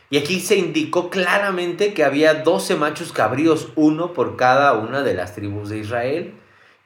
Y 0.09 0.16
aquí 0.16 0.40
se 0.40 0.57
indicó 0.57 1.11
claramente 1.11 1.92
que 1.92 2.04
había 2.04 2.42
doce 2.42 2.74
machos 2.74 3.12
cabríos, 3.12 3.68
uno 3.74 4.14
por 4.14 4.37
cada 4.37 4.72
una 4.72 5.02
de 5.02 5.12
las 5.12 5.35
tribus 5.35 5.68
de 5.68 5.80
Israel. 5.80 6.33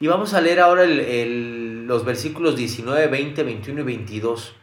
Y 0.01 0.09
vamos 0.09 0.35
a 0.35 0.41
leer 0.41 0.59
ahora 0.59 0.85
los 0.85 2.05
versículos 2.05 2.57
19, 2.57 3.07
20, 3.07 3.41
21 3.41 3.81
y 3.83 3.85
22, 3.85 4.57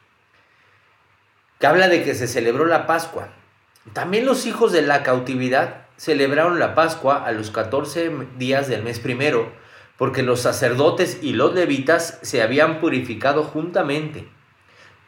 que 1.62 1.66
habla 1.66 1.88
de 1.88 2.04
que 2.04 2.14
se 2.14 2.28
celebró 2.28 2.66
la 2.66 2.88
Pascua. 2.88 3.45
También 3.94 4.26
los 4.26 4.46
hijos 4.46 4.72
de 4.72 4.82
la 4.82 5.04
cautividad 5.04 5.86
celebraron 5.98 6.60
la 6.60 6.76
Pascua 6.76 7.24
a 7.26 7.32
los 7.32 7.52
14 7.52 8.12
días 8.38 8.68
del 8.68 8.84
mes 8.84 9.00
primero, 9.00 9.52
porque 9.98 10.24
los 10.24 10.42
sacerdotes 10.42 11.20
y 11.22 11.34
los 11.34 11.54
levitas 11.54 12.20
se 12.22 12.42
habían 12.42 12.80
purificado 12.80 13.44
juntamente. 13.44 14.28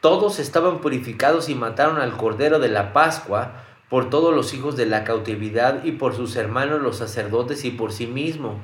Todos 0.00 0.38
estaban 0.38 0.80
purificados 0.80 1.48
y 1.48 1.54
mataron 1.54 1.98
al 1.98 2.16
Cordero 2.16 2.60
de 2.60 2.68
la 2.68 2.92
Pascua 2.92 3.64
por 3.90 4.10
todos 4.10 4.34
los 4.34 4.54
hijos 4.54 4.76
de 4.76 4.86
la 4.86 5.02
cautividad 5.04 5.84
y 5.84 5.92
por 5.92 6.14
sus 6.14 6.36
hermanos 6.36 6.80
los 6.80 6.96
sacerdotes 6.96 7.64
y 7.64 7.70
por 7.70 7.92
sí 7.92 8.06
mismo. 8.06 8.60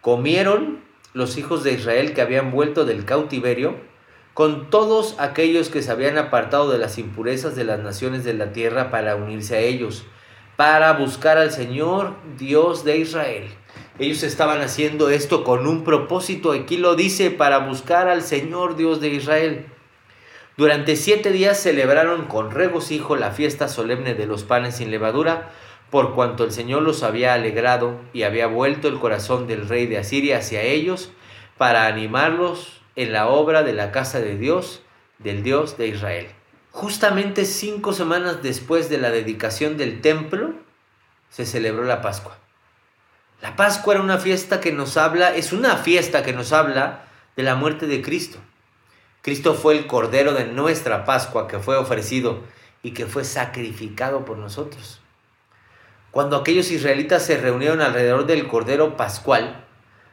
Comieron 0.00 0.80
los 1.12 1.36
hijos 1.38 1.64
de 1.64 1.72
Israel 1.72 2.14
que 2.14 2.22
habían 2.22 2.52
vuelto 2.52 2.84
del 2.84 3.04
cautiverio 3.04 3.89
con 4.34 4.70
todos 4.70 5.16
aquellos 5.18 5.68
que 5.68 5.82
se 5.82 5.90
habían 5.90 6.18
apartado 6.18 6.70
de 6.70 6.78
las 6.78 6.98
impurezas 6.98 7.56
de 7.56 7.64
las 7.64 7.80
naciones 7.80 8.24
de 8.24 8.34
la 8.34 8.52
tierra 8.52 8.90
para 8.90 9.16
unirse 9.16 9.56
a 9.56 9.60
ellos 9.60 10.04
para 10.60 10.92
buscar 10.92 11.38
al 11.38 11.52
Señor 11.52 12.16
Dios 12.36 12.84
de 12.84 12.98
Israel. 12.98 13.48
Ellos 13.98 14.22
estaban 14.22 14.60
haciendo 14.60 15.08
esto 15.08 15.42
con 15.42 15.66
un 15.66 15.84
propósito, 15.84 16.52
aquí 16.52 16.76
lo 16.76 16.96
dice, 16.96 17.30
para 17.30 17.60
buscar 17.60 18.10
al 18.10 18.20
Señor 18.20 18.76
Dios 18.76 19.00
de 19.00 19.08
Israel. 19.08 19.64
Durante 20.58 20.96
siete 20.96 21.32
días 21.32 21.58
celebraron 21.58 22.26
con 22.26 22.50
regocijo 22.50 23.16
la 23.16 23.30
fiesta 23.30 23.68
solemne 23.68 24.12
de 24.12 24.26
los 24.26 24.44
panes 24.44 24.76
sin 24.76 24.90
levadura, 24.90 25.50
por 25.88 26.14
cuanto 26.14 26.44
el 26.44 26.52
Señor 26.52 26.82
los 26.82 27.02
había 27.04 27.32
alegrado 27.32 27.98
y 28.12 28.24
había 28.24 28.46
vuelto 28.46 28.88
el 28.88 28.98
corazón 28.98 29.46
del 29.46 29.66
rey 29.66 29.86
de 29.86 29.96
Asiria 29.96 30.40
hacia 30.40 30.60
ellos, 30.60 31.10
para 31.56 31.86
animarlos 31.86 32.79
en 32.96 33.12
la 33.12 33.28
obra 33.28 33.62
de 33.62 33.72
la 33.72 33.92
casa 33.92 34.20
de 34.20 34.36
Dios, 34.36 34.82
del 35.18 35.42
Dios 35.42 35.76
de 35.78 35.88
Israel. 35.88 36.28
Justamente 36.70 37.44
cinco 37.44 37.92
semanas 37.92 38.42
después 38.42 38.88
de 38.88 38.98
la 38.98 39.10
dedicación 39.10 39.76
del 39.76 40.00
templo, 40.00 40.54
se 41.30 41.46
celebró 41.46 41.84
la 41.84 42.02
Pascua. 42.02 42.38
La 43.40 43.56
Pascua 43.56 43.94
era 43.94 44.02
una 44.02 44.18
fiesta 44.18 44.60
que 44.60 44.72
nos 44.72 44.96
habla, 44.96 45.34
es 45.34 45.52
una 45.52 45.76
fiesta 45.76 46.22
que 46.22 46.32
nos 46.32 46.52
habla 46.52 47.04
de 47.36 47.42
la 47.42 47.54
muerte 47.54 47.86
de 47.86 48.02
Cristo. 48.02 48.38
Cristo 49.22 49.54
fue 49.54 49.76
el 49.76 49.86
Cordero 49.86 50.32
de 50.34 50.46
nuestra 50.46 51.04
Pascua 51.04 51.48
que 51.48 51.58
fue 51.58 51.76
ofrecido 51.76 52.42
y 52.82 52.92
que 52.92 53.06
fue 53.06 53.24
sacrificado 53.24 54.24
por 54.24 54.38
nosotros. 54.38 55.00
Cuando 56.10 56.36
aquellos 56.36 56.70
israelitas 56.70 57.24
se 57.24 57.38
reunieron 57.38 57.80
alrededor 57.80 58.26
del 58.26 58.48
Cordero 58.48 58.96
Pascual, 58.96 59.64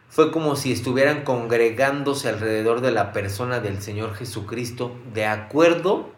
fue 0.10 0.32
como 0.32 0.56
si 0.56 0.72
estuvieran 0.72 1.24
congregándose 1.24 2.30
alrededor 2.30 2.82
de 2.82 2.92
la 2.92 3.12
persona 3.12 3.60
del 3.60 3.82
Señor 3.82 4.16
Jesucristo 4.16 4.96
de 5.14 5.26
acuerdo 5.26 6.10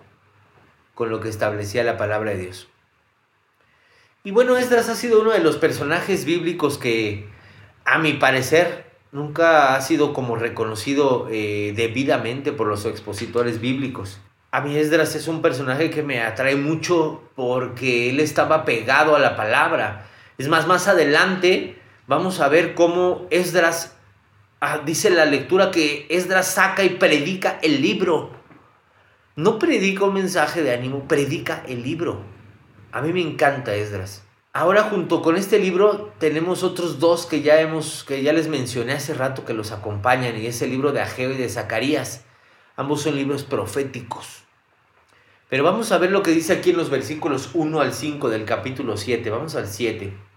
con 0.93 1.09
lo 1.09 1.19
que 1.19 1.29
establecía 1.29 1.83
la 1.83 1.97
palabra 1.97 2.31
de 2.31 2.37
Dios. 2.37 2.67
Y 4.23 4.31
bueno, 4.31 4.57
Esdras 4.57 4.89
ha 4.89 4.95
sido 4.95 5.21
uno 5.21 5.31
de 5.31 5.39
los 5.39 5.57
personajes 5.57 6.25
bíblicos 6.25 6.77
que, 6.77 7.29
a 7.85 7.99
mi 7.99 8.13
parecer, 8.13 8.85
nunca 9.11 9.75
ha 9.75 9.81
sido 9.81 10.13
como 10.13 10.35
reconocido 10.35 11.27
eh, 11.31 11.73
debidamente 11.75 12.51
por 12.51 12.67
los 12.67 12.85
expositores 12.85 13.61
bíblicos. 13.61 14.19
A 14.51 14.61
mí 14.61 14.75
Esdras 14.75 15.15
es 15.15 15.27
un 15.27 15.41
personaje 15.41 15.89
que 15.89 16.03
me 16.03 16.21
atrae 16.21 16.55
mucho 16.55 17.23
porque 17.35 18.09
él 18.09 18.19
estaba 18.19 18.65
pegado 18.65 19.15
a 19.15 19.19
la 19.19 19.35
palabra. 19.35 20.05
Es 20.37 20.47
más, 20.47 20.67
más 20.67 20.87
adelante 20.87 21.78
vamos 22.09 22.39
a 22.39 22.49
ver 22.49 22.73
cómo 22.73 23.27
Esdras, 23.29 23.95
ah, 24.61 24.81
dice 24.83 25.11
la 25.11 25.25
lectura 25.25 25.69
que 25.69 26.07
Esdras 26.09 26.47
saca 26.47 26.83
y 26.83 26.89
predica 26.89 27.59
el 27.61 27.83
libro. 27.83 28.31
No 29.35 29.59
predica 29.59 30.05
un 30.05 30.15
mensaje 30.15 30.63
de 30.63 30.73
ánimo, 30.73 31.07
predica 31.07 31.63
el 31.67 31.83
libro. 31.83 32.23
A 32.91 33.01
mí 33.01 33.13
me 33.13 33.21
encanta 33.21 33.75
Esdras. 33.75 34.23
Ahora 34.53 34.83
junto 34.83 35.21
con 35.21 35.37
este 35.37 35.59
libro 35.59 36.11
tenemos 36.17 36.63
otros 36.63 36.99
dos 36.99 37.27
que 37.27 37.41
ya 37.41 37.61
hemos 37.61 38.03
que 38.03 38.23
ya 38.23 38.33
les 38.33 38.47
mencioné 38.47 38.93
hace 38.93 39.13
rato 39.13 39.45
que 39.45 39.53
los 39.53 39.71
acompañan 39.71 40.35
y 40.35 40.47
es 40.47 40.63
el 40.63 40.71
libro 40.71 40.91
de 40.91 41.01
Ageo 41.01 41.31
y 41.31 41.37
de 41.37 41.47
Zacarías. 41.47 42.25
Ambos 42.75 43.03
son 43.03 43.15
libros 43.15 43.43
proféticos. 43.43 44.41
Pero 45.47 45.63
vamos 45.63 45.91
a 45.91 45.99
ver 45.99 46.11
lo 46.11 46.23
que 46.23 46.31
dice 46.31 46.53
aquí 46.53 46.71
en 46.71 46.77
los 46.77 46.89
versículos 46.89 47.51
1 47.53 47.79
al 47.79 47.93
5 47.93 48.29
del 48.29 48.45
capítulo 48.45 48.97
7. 48.97 49.29
Vamos 49.29 49.53
al 49.53 49.67
7. 49.67 50.28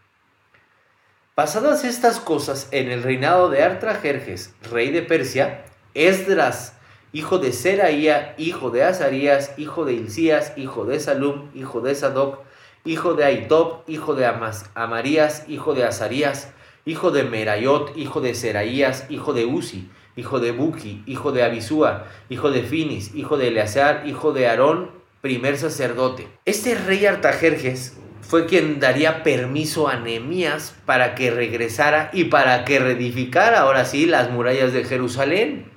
Pasadas 1.34 1.84
estas 1.84 2.20
cosas 2.20 2.68
en 2.72 2.90
el 2.90 3.02
reinado 3.02 3.48
de 3.48 3.62
Artajerjes, 3.62 4.54
rey 4.70 4.90
de 4.90 5.02
Persia, 5.02 5.64
Esdras 5.94 6.74
hijo 7.12 7.38
de 7.38 7.52
Seraía, 7.52 8.34
hijo 8.38 8.70
de 8.70 8.84
Azarías, 8.84 9.52
hijo 9.58 9.84
de 9.84 9.92
Hilcías, 9.92 10.52
hijo 10.56 10.84
de 10.84 10.98
Salum, 10.98 11.50
hijo 11.54 11.80
de 11.80 11.94
Sadoc, 11.94 12.40
hijo 12.84 13.14
de 13.14 13.24
Aitob, 13.24 13.82
hijo 13.86 14.14
de 14.14 14.26
Amarías, 14.74 15.44
hijo 15.48 15.74
de 15.74 15.84
Azarías, 15.84 16.52
hijo 16.84 17.10
de 17.10 17.24
Merayot, 17.24 17.96
hijo 17.96 18.20
de 18.20 18.34
Seraías, 18.34 19.06
hijo 19.10 19.34
de 19.34 19.44
Uzi, 19.44 19.88
hijo 20.16 20.40
de 20.40 20.52
Buki, 20.52 21.02
hijo 21.06 21.32
de 21.32 21.44
Abisúa, 21.44 22.06
hijo 22.28 22.50
de 22.50 22.62
Finis, 22.62 23.14
hijo 23.14 23.36
de 23.36 23.48
Eleazar, 23.48 24.06
hijo 24.06 24.32
de 24.32 24.48
Aarón, 24.48 24.90
primer 25.20 25.58
sacerdote. 25.58 26.28
Este 26.44 26.74
rey 26.74 27.06
Artajerjes 27.06 27.96
fue 28.22 28.46
quien 28.46 28.80
daría 28.80 29.22
permiso 29.22 29.88
a 29.88 29.96
Nehemías 29.96 30.74
para 30.86 31.14
que 31.14 31.30
regresara 31.30 32.10
y 32.12 32.24
para 32.24 32.64
que 32.64 32.78
reedificara 32.78 33.60
ahora 33.60 33.84
sí 33.84 34.06
las 34.06 34.30
murallas 34.30 34.72
de 34.72 34.84
Jerusalén 34.84 35.70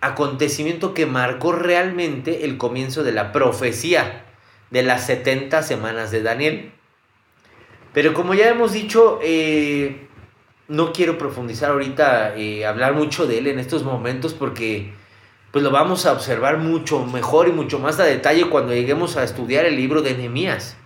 acontecimiento 0.00 0.94
que 0.94 1.06
marcó 1.06 1.52
realmente 1.52 2.44
el 2.44 2.58
comienzo 2.58 3.02
de 3.02 3.12
la 3.12 3.32
profecía 3.32 4.24
de 4.70 4.82
las 4.82 5.06
70 5.06 5.62
semanas 5.62 6.10
de 6.10 6.22
Daniel. 6.22 6.72
Pero 7.92 8.12
como 8.12 8.34
ya 8.34 8.48
hemos 8.48 8.72
dicho, 8.72 9.20
eh, 9.22 10.08
no 10.68 10.92
quiero 10.92 11.18
profundizar 11.18 11.70
ahorita, 11.70 12.36
eh, 12.36 12.66
hablar 12.66 12.94
mucho 12.94 13.26
de 13.26 13.38
él 13.38 13.46
en 13.46 13.58
estos 13.58 13.84
momentos 13.84 14.34
porque 14.34 14.92
pues 15.50 15.62
lo 15.62 15.70
vamos 15.70 16.04
a 16.04 16.12
observar 16.12 16.58
mucho 16.58 17.06
mejor 17.06 17.48
y 17.48 17.52
mucho 17.52 17.78
más 17.78 17.98
a 17.98 18.04
detalle 18.04 18.50
cuando 18.50 18.74
lleguemos 18.74 19.16
a 19.16 19.24
estudiar 19.24 19.64
el 19.64 19.76
libro 19.76 20.02
de 20.02 20.14
Nehemías. 20.14 20.76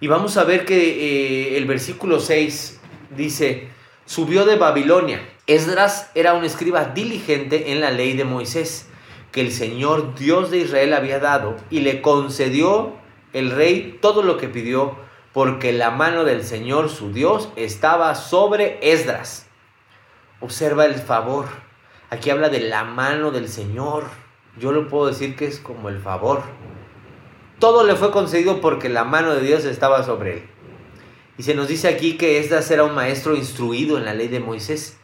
Y 0.00 0.06
vamos 0.06 0.36
a 0.36 0.44
ver 0.44 0.64
que 0.64 0.76
eh, 0.76 1.56
el 1.56 1.66
versículo 1.66 2.20
6 2.20 2.80
dice, 3.16 3.68
subió 4.06 4.44
de 4.44 4.56
Babilonia 4.56 5.22
Esdras 5.46 6.10
era 6.14 6.32
un 6.32 6.44
escriba 6.44 6.86
diligente 6.86 7.70
en 7.72 7.82
la 7.82 7.90
ley 7.90 8.14
de 8.14 8.24
Moisés, 8.24 8.88
que 9.30 9.42
el 9.42 9.52
Señor 9.52 10.14
Dios 10.14 10.50
de 10.50 10.58
Israel 10.58 10.94
había 10.94 11.18
dado, 11.18 11.56
y 11.68 11.80
le 11.80 12.00
concedió 12.00 12.94
el 13.34 13.50
rey 13.50 13.98
todo 14.00 14.22
lo 14.22 14.38
que 14.38 14.48
pidió, 14.48 14.96
porque 15.34 15.74
la 15.74 15.90
mano 15.90 16.24
del 16.24 16.44
Señor 16.44 16.88
su 16.88 17.12
Dios 17.12 17.50
estaba 17.56 18.14
sobre 18.14 18.78
Esdras. 18.80 19.46
Observa 20.40 20.86
el 20.86 20.94
favor. 20.94 21.44
Aquí 22.08 22.30
habla 22.30 22.48
de 22.48 22.60
la 22.60 22.84
mano 22.84 23.30
del 23.30 23.50
Señor. 23.50 24.04
Yo 24.58 24.72
lo 24.72 24.88
puedo 24.88 25.08
decir 25.08 25.36
que 25.36 25.46
es 25.46 25.58
como 25.58 25.90
el 25.90 25.98
favor. 25.98 26.42
Todo 27.64 27.82
le 27.84 27.94
fue 27.94 28.10
concedido 28.10 28.60
porque 28.60 28.90
la 28.90 29.04
mano 29.04 29.34
de 29.34 29.40
Dios 29.40 29.64
estaba 29.64 30.02
sobre 30.02 30.34
él. 30.34 30.42
Y 31.38 31.44
se 31.44 31.54
nos 31.54 31.66
dice 31.66 31.88
aquí 31.88 32.18
que 32.18 32.38
Esdras 32.38 32.70
era 32.70 32.84
un 32.84 32.94
maestro 32.94 33.34
instruido 33.34 33.96
en 33.96 34.04
la 34.04 34.12
ley 34.12 34.28
de 34.28 34.38
Moisés 34.38 34.98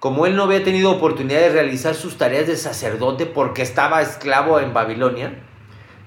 como 0.00 0.26
él 0.26 0.36
no 0.36 0.42
había 0.42 0.62
tenido 0.62 0.90
oportunidad 0.90 1.40
de 1.40 1.48
realizar 1.48 1.94
sus 1.94 2.18
tareas 2.18 2.46
de 2.46 2.58
sacerdote 2.58 3.24
porque 3.24 3.62
estaba 3.62 4.02
esclavo 4.02 4.60
en 4.60 4.74
Babilonia, 4.74 5.42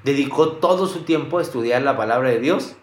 dedicó 0.03 0.49
todo 0.49 0.85
su 0.85 0.99
tiempo 0.99 1.39
a 1.39 1.41
estudiar 1.41 1.81
la 1.81 1.97
palabra 1.97 2.29
de 2.29 2.37
Dios 2.37 2.75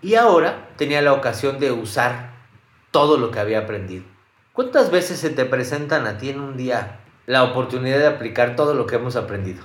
y 0.00 0.14
ahora 0.14 0.68
tenía 0.76 1.02
la 1.02 1.14
ocasión 1.14 1.58
de 1.58 1.72
usar 1.72 2.32
todo 2.92 3.18
lo 3.18 3.32
que 3.32 3.40
había 3.40 3.58
aprendido. 3.58 4.04
¿Cuántas 4.52 4.92
veces 4.92 5.18
se 5.18 5.30
te 5.30 5.46
presentan 5.46 6.06
a 6.06 6.16
ti 6.16 6.30
en 6.30 6.38
un 6.38 6.56
día 6.56 7.00
la 7.26 7.42
oportunidad 7.42 7.98
de 7.98 8.06
aplicar 8.06 8.54
todo 8.54 8.72
lo 8.72 8.86
que 8.86 8.94
hemos 8.94 9.16
aprendido? 9.16 9.64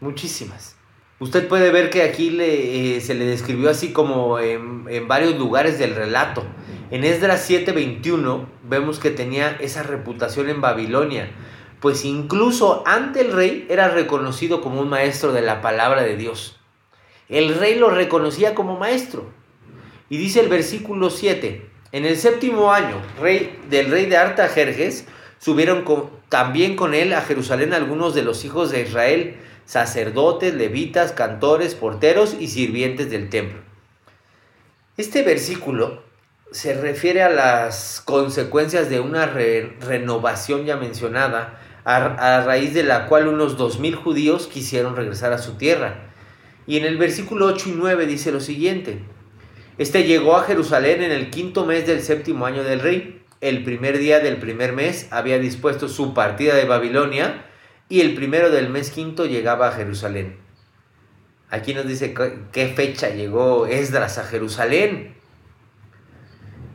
Muchísimas. 0.00 0.78
Usted 1.20 1.46
puede 1.46 1.70
ver 1.70 1.90
que 1.90 2.02
aquí 2.02 2.30
le, 2.30 2.96
eh, 2.96 3.00
se 3.00 3.14
le 3.14 3.24
describió 3.24 3.70
así 3.70 3.92
como 3.92 4.40
en, 4.40 4.84
en, 4.88 5.06
varios 5.06 5.38
lugares 5.38 5.78
del 5.78 5.94
relato. 5.94 6.44
En 6.90 7.04
Esdras 7.04 7.48
7:21 7.48 8.46
vemos 8.64 8.98
que 8.98 9.10
tenía 9.10 9.56
esa 9.60 9.84
reputación 9.84 10.48
en 10.48 10.60
Babilonia, 10.60 11.30
pues 11.80 12.04
incluso 12.04 12.82
ante 12.86 13.20
el 13.20 13.32
rey 13.32 13.66
era 13.68 13.88
reconocido 13.88 14.60
como 14.60 14.80
un 14.80 14.88
maestro 14.88 15.32
de 15.32 15.42
la 15.42 15.62
palabra 15.62 16.02
de 16.02 16.16
Dios. 16.16 16.58
El 17.28 17.54
rey 17.54 17.78
lo 17.78 17.90
reconocía 17.90 18.54
como 18.54 18.78
maestro. 18.78 19.30
Y 20.10 20.18
dice 20.18 20.40
el 20.40 20.48
versículo 20.48 21.10
7, 21.10 21.66
en 21.92 22.04
el 22.04 22.16
séptimo 22.16 22.72
año 22.72 23.00
rey, 23.20 23.58
del 23.70 23.90
rey 23.90 24.06
de 24.06 24.16
Artajerjes, 24.16 25.06
subieron 25.38 25.84
también 26.28 26.74
con 26.74 26.92
él 26.92 27.12
a 27.12 27.22
Jerusalén 27.22 27.72
algunos 27.72 28.14
de 28.14 28.22
los 28.22 28.44
hijos 28.44 28.70
de 28.70 28.82
Israel, 28.82 29.36
sacerdotes, 29.66 30.54
levitas, 30.54 31.12
cantores, 31.12 31.74
porteros 31.74 32.36
y 32.38 32.48
sirvientes 32.48 33.10
del 33.10 33.30
templo. 33.30 33.60
Este 34.96 35.22
versículo 35.22 36.02
se 36.52 36.74
refiere 36.74 37.22
a 37.22 37.30
las 37.30 38.00
consecuencias 38.04 38.88
de 38.88 39.00
una 39.00 39.26
renovación 39.26 40.66
ya 40.66 40.76
mencionada, 40.76 41.58
a, 41.84 42.42
raíz 42.46 42.72
de 42.72 42.82
la 42.82 43.06
cual 43.06 43.28
unos 43.28 43.58
dos 43.58 43.78
mil 43.78 43.94
judíos 43.94 44.46
quisieron 44.46 44.96
regresar 44.96 45.32
a 45.32 45.38
su 45.38 45.54
tierra. 45.54 46.12
Y 46.66 46.78
en 46.78 46.84
el 46.84 46.96
versículo 46.96 47.46
8 47.46 47.70
y 47.70 47.72
9 47.72 48.06
dice 48.06 48.32
lo 48.32 48.40
siguiente, 48.40 49.00
este 49.76 50.04
llegó 50.04 50.36
a 50.36 50.44
Jerusalén 50.44 51.02
en 51.02 51.10
el 51.10 51.30
quinto 51.30 51.66
mes 51.66 51.86
del 51.86 52.00
séptimo 52.00 52.46
año 52.46 52.62
del 52.62 52.80
rey. 52.80 53.22
El 53.40 53.64
primer 53.64 53.98
día 53.98 54.20
del 54.20 54.38
primer 54.38 54.72
mes 54.72 55.08
había 55.10 55.38
dispuesto 55.38 55.88
su 55.88 56.14
partida 56.14 56.54
de 56.54 56.64
Babilonia 56.64 57.44
y 57.88 58.00
el 58.00 58.14
primero 58.14 58.50
del 58.50 58.68
mes 58.68 58.90
quinto 58.90 59.26
llegaba 59.26 59.68
a 59.68 59.72
Jerusalén. 59.72 60.38
Aquí 61.50 61.74
nos 61.74 61.86
dice 61.86 62.14
qué 62.52 62.68
fecha 62.68 63.10
llegó 63.10 63.66
Esdras 63.66 64.18
a 64.18 64.24
Jerusalén. 64.24 65.14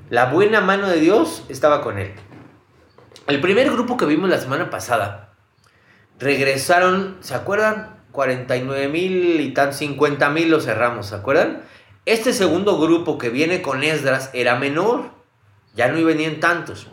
La 0.10 0.26
buena 0.32 0.62
mano 0.62 0.88
de 0.88 1.00
Dios 1.00 1.44
estaba 1.50 1.82
con 1.82 1.98
él. 1.98 2.14
El 3.28 3.42
primer 3.42 3.70
grupo 3.72 3.98
que 3.98 4.06
vimos 4.06 4.30
la 4.30 4.40
semana 4.40 4.70
pasada 4.70 5.34
regresaron, 6.20 7.18
¿se 7.22 7.36
acuerdan? 7.36 8.00
49 8.12 8.88
mil 8.88 9.40
y 9.40 9.54
tan 9.54 9.74
50 9.74 10.30
mil 10.30 10.50
lo 10.50 10.60
cerramos, 10.60 11.08
¿se 11.08 11.16
acuerdan? 11.16 11.62
Este 12.06 12.34
segundo 12.34 12.80
grupo 12.80 13.18
que 13.18 13.30
viene 13.30 13.62
con 13.62 13.84
Esdras 13.84 14.30
era 14.34 14.56
menor, 14.56 15.12
ya 15.76 15.90
no 15.90 16.04
venían 16.04 16.40
tantos. 16.40 16.88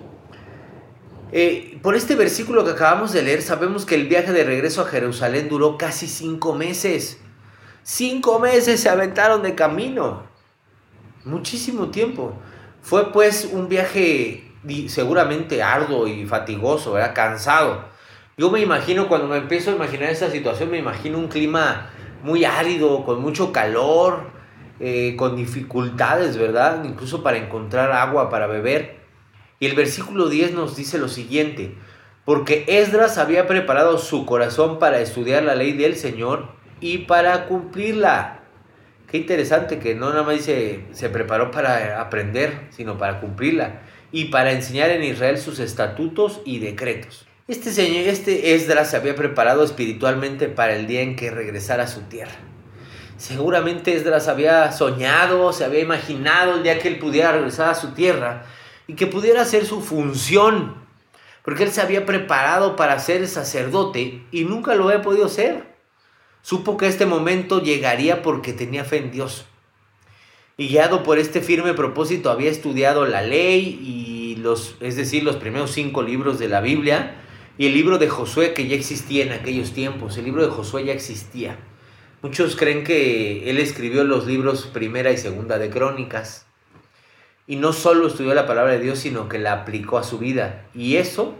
Eh, 1.32 1.78
por 1.82 1.96
este 1.96 2.14
versículo 2.14 2.64
que 2.64 2.70
acabamos 2.70 3.12
de 3.12 3.22
leer, 3.22 3.42
sabemos 3.42 3.84
que 3.84 3.96
el 3.96 4.06
viaje 4.06 4.32
de 4.32 4.44
regreso 4.44 4.82
a 4.82 4.86
Jerusalén 4.86 5.48
duró 5.48 5.76
casi 5.76 6.06
cinco 6.06 6.54
meses. 6.54 7.20
Cinco 7.82 8.38
meses 8.38 8.80
se 8.80 8.88
aventaron 8.88 9.42
de 9.42 9.54
camino. 9.54 10.24
Muchísimo 11.24 11.90
tiempo. 11.90 12.34
Fue 12.82 13.12
pues 13.12 13.48
un 13.52 13.68
viaje 13.68 14.52
seguramente 14.88 15.62
arduo 15.62 16.06
y 16.06 16.26
fatigoso, 16.26 16.96
era 16.96 17.12
cansado. 17.14 17.84
Yo 18.36 18.50
me 18.50 18.60
imagino, 18.60 19.08
cuando 19.08 19.26
me 19.26 19.36
empiezo 19.36 19.70
a 19.70 19.74
imaginar 19.74 20.10
esa 20.10 20.30
situación, 20.30 20.70
me 20.70 20.78
imagino 20.78 21.18
un 21.18 21.28
clima 21.28 21.90
muy 22.22 22.44
árido, 22.44 23.04
con 23.04 23.20
mucho 23.20 23.52
calor, 23.52 24.30
eh, 24.78 25.14
con 25.16 25.36
dificultades, 25.36 26.36
¿verdad? 26.36 26.84
Incluso 26.84 27.22
para 27.22 27.38
encontrar 27.38 27.92
agua 27.92 28.28
para 28.28 28.46
beber. 28.46 29.05
Y 29.58 29.66
el 29.66 29.74
versículo 29.74 30.28
10 30.28 30.52
nos 30.52 30.76
dice 30.76 30.98
lo 30.98 31.08
siguiente, 31.08 31.74
porque 32.24 32.64
Esdras 32.66 33.18
había 33.18 33.46
preparado 33.46 33.98
su 33.98 34.26
corazón 34.26 34.78
para 34.78 35.00
estudiar 35.00 35.44
la 35.44 35.54
ley 35.54 35.72
del 35.72 35.96
Señor 35.96 36.48
y 36.80 36.98
para 36.98 37.46
cumplirla. 37.46 38.40
Qué 39.06 39.18
interesante 39.18 39.78
que 39.78 39.94
no 39.94 40.10
nada 40.10 40.24
más 40.24 40.34
dice 40.36 40.84
se 40.92 41.08
preparó 41.08 41.50
para 41.50 42.00
aprender, 42.00 42.66
sino 42.70 42.98
para 42.98 43.20
cumplirla 43.20 43.82
y 44.12 44.26
para 44.26 44.52
enseñar 44.52 44.90
en 44.90 45.04
Israel 45.04 45.38
sus 45.38 45.58
estatutos 45.58 46.40
y 46.44 46.58
decretos. 46.58 47.26
Este 47.48 47.70
señor, 47.70 48.08
este 48.08 48.54
Esdras 48.54 48.90
se 48.90 48.96
había 48.96 49.14
preparado 49.14 49.62
espiritualmente 49.62 50.48
para 50.48 50.74
el 50.74 50.88
día 50.88 51.02
en 51.02 51.14
que 51.14 51.30
regresara 51.30 51.84
a 51.84 51.88
su 51.88 52.02
tierra. 52.02 52.34
Seguramente 53.16 53.94
Esdras 53.94 54.26
había 54.26 54.72
soñado, 54.72 55.52
se 55.52 55.64
había 55.64 55.80
imaginado 55.80 56.56
el 56.56 56.64
día 56.64 56.80
que 56.80 56.88
él 56.88 56.98
pudiera 56.98 57.32
regresar 57.32 57.70
a 57.70 57.74
su 57.76 57.92
tierra 57.92 58.44
y 58.86 58.94
que 58.94 59.06
pudiera 59.06 59.42
hacer 59.42 59.66
su 59.66 59.80
función, 59.80 60.74
porque 61.42 61.64
él 61.64 61.70
se 61.70 61.80
había 61.80 62.06
preparado 62.06 62.76
para 62.76 62.98
ser 62.98 63.26
sacerdote 63.28 64.22
y 64.30 64.44
nunca 64.44 64.74
lo 64.74 64.88
había 64.88 65.02
podido 65.02 65.28
ser. 65.28 65.76
Supo 66.42 66.76
que 66.76 66.86
este 66.86 67.06
momento 67.06 67.60
llegaría 67.60 68.22
porque 68.22 68.52
tenía 68.52 68.84
fe 68.84 68.98
en 68.98 69.10
Dios. 69.10 69.46
Y 70.56 70.68
guiado 70.68 71.02
por 71.02 71.18
este 71.18 71.40
firme 71.40 71.74
propósito 71.74 72.30
había 72.30 72.50
estudiado 72.50 73.04
la 73.04 73.20
ley 73.22 73.78
y 73.82 74.36
los, 74.36 74.76
es 74.80 74.96
decir, 74.96 75.22
los 75.22 75.36
primeros 75.36 75.72
cinco 75.72 76.02
libros 76.02 76.38
de 76.38 76.48
la 76.48 76.60
Biblia 76.60 77.16
y 77.58 77.66
el 77.66 77.74
libro 77.74 77.98
de 77.98 78.08
Josué 78.08 78.54
que 78.54 78.66
ya 78.66 78.76
existía 78.76 79.24
en 79.24 79.32
aquellos 79.32 79.72
tiempos. 79.72 80.16
El 80.16 80.24
libro 80.24 80.42
de 80.42 80.52
Josué 80.52 80.84
ya 80.84 80.92
existía. 80.92 81.58
Muchos 82.22 82.56
creen 82.56 82.84
que 82.84 83.50
él 83.50 83.58
escribió 83.58 84.04
los 84.04 84.26
libros 84.26 84.66
primera 84.66 85.12
y 85.12 85.18
segunda 85.18 85.58
de 85.58 85.68
crónicas. 85.68 86.45
Y 87.46 87.56
no 87.56 87.72
solo 87.72 88.08
estudió 88.08 88.34
la 88.34 88.46
palabra 88.46 88.72
de 88.72 88.80
Dios, 88.80 88.98
sino 88.98 89.28
que 89.28 89.38
la 89.38 89.52
aplicó 89.52 89.98
a 89.98 90.02
su 90.02 90.18
vida. 90.18 90.64
Y 90.74 90.96
eso 90.96 91.34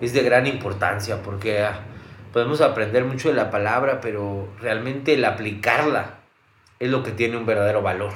es 0.00 0.12
de 0.12 0.22
gran 0.22 0.46
importancia 0.46 1.22
porque 1.22 1.62
ah, 1.62 1.80
podemos 2.32 2.60
aprender 2.60 3.04
mucho 3.04 3.28
de 3.28 3.34
la 3.34 3.50
palabra, 3.50 4.00
pero 4.00 4.48
realmente 4.60 5.14
el 5.14 5.24
aplicarla 5.24 6.20
es 6.80 6.90
lo 6.90 7.02
que 7.02 7.12
tiene 7.12 7.36
un 7.36 7.46
verdadero 7.46 7.82
valor. 7.82 8.12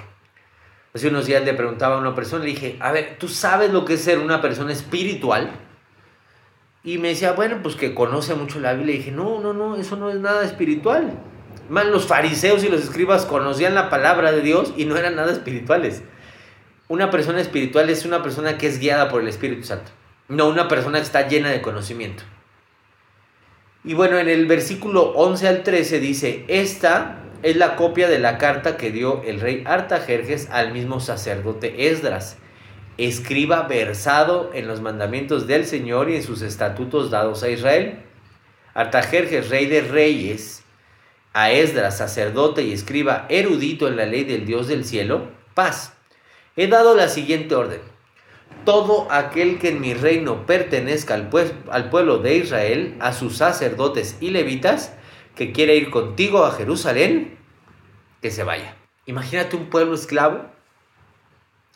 Hace 0.94 1.09
unos 1.09 1.27
días 1.27 1.44
le 1.44 1.55
preguntaba 1.55 1.96
a 1.96 1.98
una 1.98 2.14
persona, 2.14 2.44
le 2.44 2.51
dije, 2.51 2.77
a 2.81 2.92
ver, 2.92 3.16
¿tú 3.18 3.29
sabes 3.29 3.70
lo 3.72 3.85
que 3.85 3.94
es 3.94 4.03
ser 4.03 4.18
una 4.18 4.40
persona 4.40 4.72
espiritual? 4.72 5.51
Y 6.83 6.98
me 6.98 7.09
decía, 7.09 7.33
bueno, 7.33 7.59
pues 7.62 7.77
que 7.77 7.94
conoce 7.94 8.35
mucho 8.35 8.61
la 8.61 8.72
Biblia. 8.72 8.94
Y 8.94 8.98
dije, 8.98 9.11
no, 9.12 9.40
no, 9.40 9.53
no, 9.53 9.77
eso 9.77 9.96
no 9.96 10.11
es 10.11 10.16
nada 10.16 10.44
espiritual. 10.44 11.12
Más 11.68 11.85
los 11.87 12.07
fariseos 12.07 12.64
y 12.64 12.68
los 12.68 12.81
escribas 12.81 13.27
conocían 13.27 13.74
la 13.74 13.90
palabra 13.90 14.33
de 14.33 14.40
Dios 14.40 14.72
y 14.77 14.87
no 14.87 14.96
eran 14.96 15.16
nada 15.16 15.31
espirituales. 15.31 16.03
Una 16.88 17.11
persona 17.11 17.40
espiritual 17.40 17.90
es 17.90 18.07
una 18.07 18.22
persona 18.22 18.57
que 18.57 18.66
es 18.66 18.79
guiada 18.79 19.11
por 19.11 19.20
el 19.20 19.29
Espíritu 19.29 19.64
Santo, 19.64 19.92
no 20.29 20.48
una 20.48 20.68
persona 20.68 20.98
que 20.98 21.05
está 21.05 21.29
llena 21.29 21.51
de 21.51 21.61
conocimiento. 21.61 22.22
Y 23.85 23.92
bueno, 23.92 24.18
en 24.18 24.29
el 24.29 24.46
versículo 24.46 25.12
11 25.12 25.48
al 25.48 25.62
13 25.62 26.01
dice, 26.01 26.44
esta 26.48 27.18
es 27.42 27.57
la 27.57 27.77
copia 27.77 28.09
de 28.09 28.18
la 28.18 28.38
carta 28.38 28.77
que 28.77 28.90
dio 28.90 29.22
el 29.22 29.40
rey 29.40 29.64
Artajerjes 29.66 30.48
al 30.51 30.72
mismo 30.72 30.98
sacerdote 30.98 31.88
Esdras, 31.88 32.38
escriba 32.96 33.62
versado 33.62 34.51
en 34.55 34.66
los 34.66 34.81
mandamientos 34.81 35.46
del 35.46 35.66
Señor 35.66 36.11
y 36.11 36.16
en 36.16 36.22
sus 36.22 36.42
estatutos 36.42 37.11
dados 37.11 37.42
a 37.42 37.51
Israel. 37.51 38.01
Artajerjes, 38.74 39.51
rey 39.51 39.66
de 39.66 39.83
reyes, 39.83 40.64
a 41.33 41.53
Esdras, 41.53 41.98
sacerdote 41.98 42.62
y 42.62 42.72
escriba 42.72 43.27
erudito 43.29 43.88
en 43.88 43.96
la 43.96 44.07
ley 44.07 44.24
del 44.24 44.46
Dios 44.46 44.68
del 44.68 44.85
cielo, 44.85 45.29
paz. 45.55 45.98
He 46.61 46.66
dado 46.66 46.97
la 46.97 47.09
siguiente 47.09 47.55
orden. 47.55 47.81
Todo 48.64 49.07
aquel 49.12 49.61
que 49.61 49.68
en 49.68 49.81
mi 49.81 49.94
reino 49.94 50.44
pertenezca 50.44 51.14
al, 51.14 51.29
pueblo 51.31 52.18
de 52.18 52.37
Israel, 52.37 52.97
a 52.99 53.12
sus 53.12 53.37
sacerdotes 53.37 54.16
y 54.21 54.31
levitas, 54.31 54.92
que 55.37 55.53
quiera 55.53 55.73
ir 55.73 55.90
contigo 55.90 56.44
a 56.44 56.51
Jerusalén, 56.51 57.38
que 58.21 58.33
se 58.33 58.42
vaya. 58.42 58.75
Imagínate 59.07 59.55
un 59.55 59.71
pueblo 59.71 59.94
esclavo. 59.94 60.47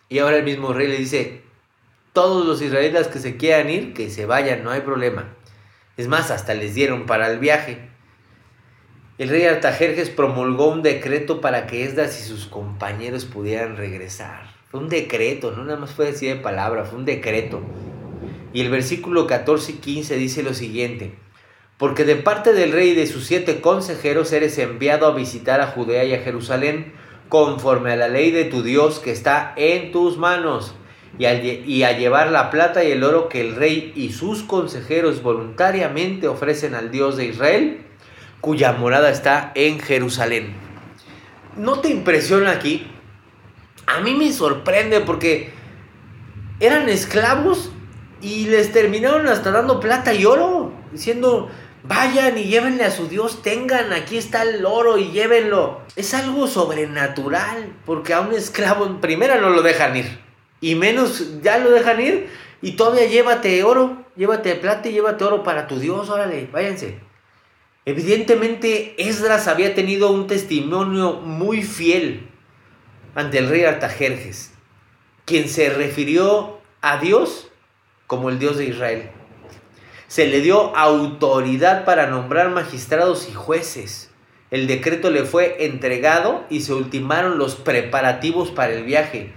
Y 0.09 0.19
ahora 0.19 0.39
el 0.39 0.45
mismo 0.45 0.73
rey 0.73 0.89
le 0.89 0.99
dice, 0.99 1.43
todos 2.13 2.45
los 2.45 2.61
israelitas 2.61 3.07
que 3.07 3.21
se 3.21 3.37
quieran 3.37 3.71
ir, 3.71 3.95
que 3.95 4.11
se 4.11 4.27
vayan, 4.27 4.65
no 4.65 4.73
hay 4.73 4.81
problema. 4.81 5.33
Es 5.97 6.09
más, 6.09 6.33
hasta 6.33 6.55
les 6.55 6.75
dieron 6.75 7.07
para 7.07 7.31
el 7.31 7.39
viaje 7.39 7.93
el 9.19 9.29
rey 9.29 9.45
Artajerjes 9.45 10.11
promulgó 10.11 10.69
un 10.69 10.83
decreto 10.83 11.41
para 11.41 11.69
que 11.69 11.85
Esdras 11.85 12.19
y 12.19 12.25
sus 12.25 12.47
compañeros 12.47 13.25
pudieran 13.25 13.77
regresar. 13.77 14.62
Fue 14.73 14.81
un 14.81 14.89
decreto, 14.89 15.51
no 15.51 15.65
nada 15.65 15.79
más 15.79 15.91
fue 15.91 16.07
decir 16.07 16.35
de 16.35 16.41
palabra, 16.41 16.87
fue 16.87 16.99
un 16.99 17.05
decreto. 17.05 17.61
Y 18.55 18.63
el 18.63 18.71
versículo 18.71 19.27
14 19.27 19.73
y 19.73 19.75
15 19.75 20.17
dice 20.17 20.43
lo 20.43 20.55
siguiente, 20.55 21.15
porque 21.77 22.07
de 22.07 22.17
parte 22.17 22.55
del 22.55 22.73
rey 22.73 22.93
y 22.93 22.95
de 22.95 23.07
sus 23.07 23.27
siete 23.27 23.61
consejeros 23.61 24.33
eres 24.33 24.57
enviado 24.57 25.07
a 25.07 25.15
visitar 25.15 25.61
a 25.61 25.67
Judea 25.67 26.05
y 26.05 26.15
a 26.15 26.23
Jerusalén 26.23 26.95
conforme 27.29 27.93
a 27.93 27.97
la 27.97 28.09
ley 28.09 28.31
de 28.31 28.47
tu 28.47 28.63
Dios 28.63 28.99
que 28.99 29.11
está 29.11 29.53
en 29.57 29.93
tus 29.93 30.17
manos 30.17 30.75
y 31.19 31.27
a, 31.27 31.35
y 31.35 31.83
a 31.83 31.93
llevar 31.93 32.33
la 32.33 32.49
plata 32.49 32.83
y 32.83 32.93
el 32.93 33.05
oro 33.05 33.29
que 33.29 33.43
el 33.43 33.57
rey 33.57 33.93
y 33.95 34.13
sus 34.13 34.43
consejeros 34.43 35.23
voluntariamente 35.23 36.29
ofrecen 36.29 36.75
al 36.75 36.91
Dios 36.91 37.19
de 37.19 37.27
Israel 37.27 37.85
cuya 38.41 38.73
morada 38.73 39.11
está 39.11 39.53
en 39.55 39.81
Jerusalén. 39.81 40.55
¿No 41.59 41.81
te 41.81 41.91
impresiona 41.91 42.53
aquí? 42.53 42.87
A 43.93 44.01
mí 44.01 44.15
me 44.15 44.33
sorprende 44.33 45.01
porque 45.01 45.51
eran 46.61 46.89
esclavos 46.89 47.71
y 48.23 48.47
les 48.47 48.73
terminaron 48.73 49.27
hasta 49.27 49.51
dando 49.51 49.81
plata 49.81 50.15
y 50.15 50.25
oro, 50.25 50.73
diciendo, 50.93 51.51
vayan 51.83 52.39
y 52.39 52.45
llévenle 52.45 52.85
a 52.85 52.91
su 52.91 53.09
Dios, 53.09 53.43
tengan, 53.43 53.93
aquí 53.93 54.17
está 54.17 54.43
el 54.45 54.65
oro 54.65 54.97
y 54.97 55.11
llévenlo. 55.11 55.83
Es 55.95 56.15
algo 56.15 56.47
sobrenatural, 56.47 57.77
porque 57.85 58.15
a 58.15 58.21
un 58.21 58.33
esclavo 58.33 58.87
en 58.87 59.01
primera 59.01 59.41
no 59.41 59.51
lo 59.51 59.61
dejan 59.61 59.95
ir, 59.95 60.21
y 60.63 60.75
menos 60.75 61.43
ya 61.43 61.59
lo 61.59 61.71
dejan 61.71 62.01
ir, 62.01 62.31
y 62.63 62.73
todavía 62.73 63.07
llévate 63.07 63.63
oro, 63.63 64.07
llévate 64.17 64.55
plata 64.55 64.89
y 64.89 64.93
llévate 64.93 65.25
oro 65.25 65.43
para 65.43 65.67
tu 65.67 65.79
Dios, 65.79 66.09
órale, 66.09 66.49
váyanse. 66.51 66.99
Evidentemente 67.85 68.95
Esdras 68.97 69.49
había 69.49 69.75
tenido 69.75 70.13
un 70.13 70.29
testimonio 70.29 71.15
muy 71.15 71.63
fiel 71.63 72.32
ante 73.15 73.39
el 73.39 73.49
rey 73.49 73.65
Artajerjes, 73.65 74.53
quien 75.25 75.49
se 75.49 75.71
refirió 75.71 76.61
a 76.81 76.99
Dios 76.99 77.49
como 78.07 78.29
el 78.29 78.39
Dios 78.39 78.57
de 78.57 78.67
Israel. 78.67 79.11
Se 80.09 80.27
le 80.27 80.41
dio 80.41 80.77
autoridad 80.77 81.85
para 81.85 82.07
nombrar 82.07 82.51
magistrados 82.51 83.29
y 83.31 83.33
jueces. 83.33 84.11
El 84.51 84.67
decreto 84.67 85.11
le 85.11 85.25
fue 85.25 85.65
entregado 85.65 86.45
y 86.51 86.61
se 86.61 86.75
ultimaron 86.75 87.39
los 87.39 87.55
preparativos 87.55 88.51
para 88.51 88.75
el 88.75 88.85
viaje. 88.85 89.33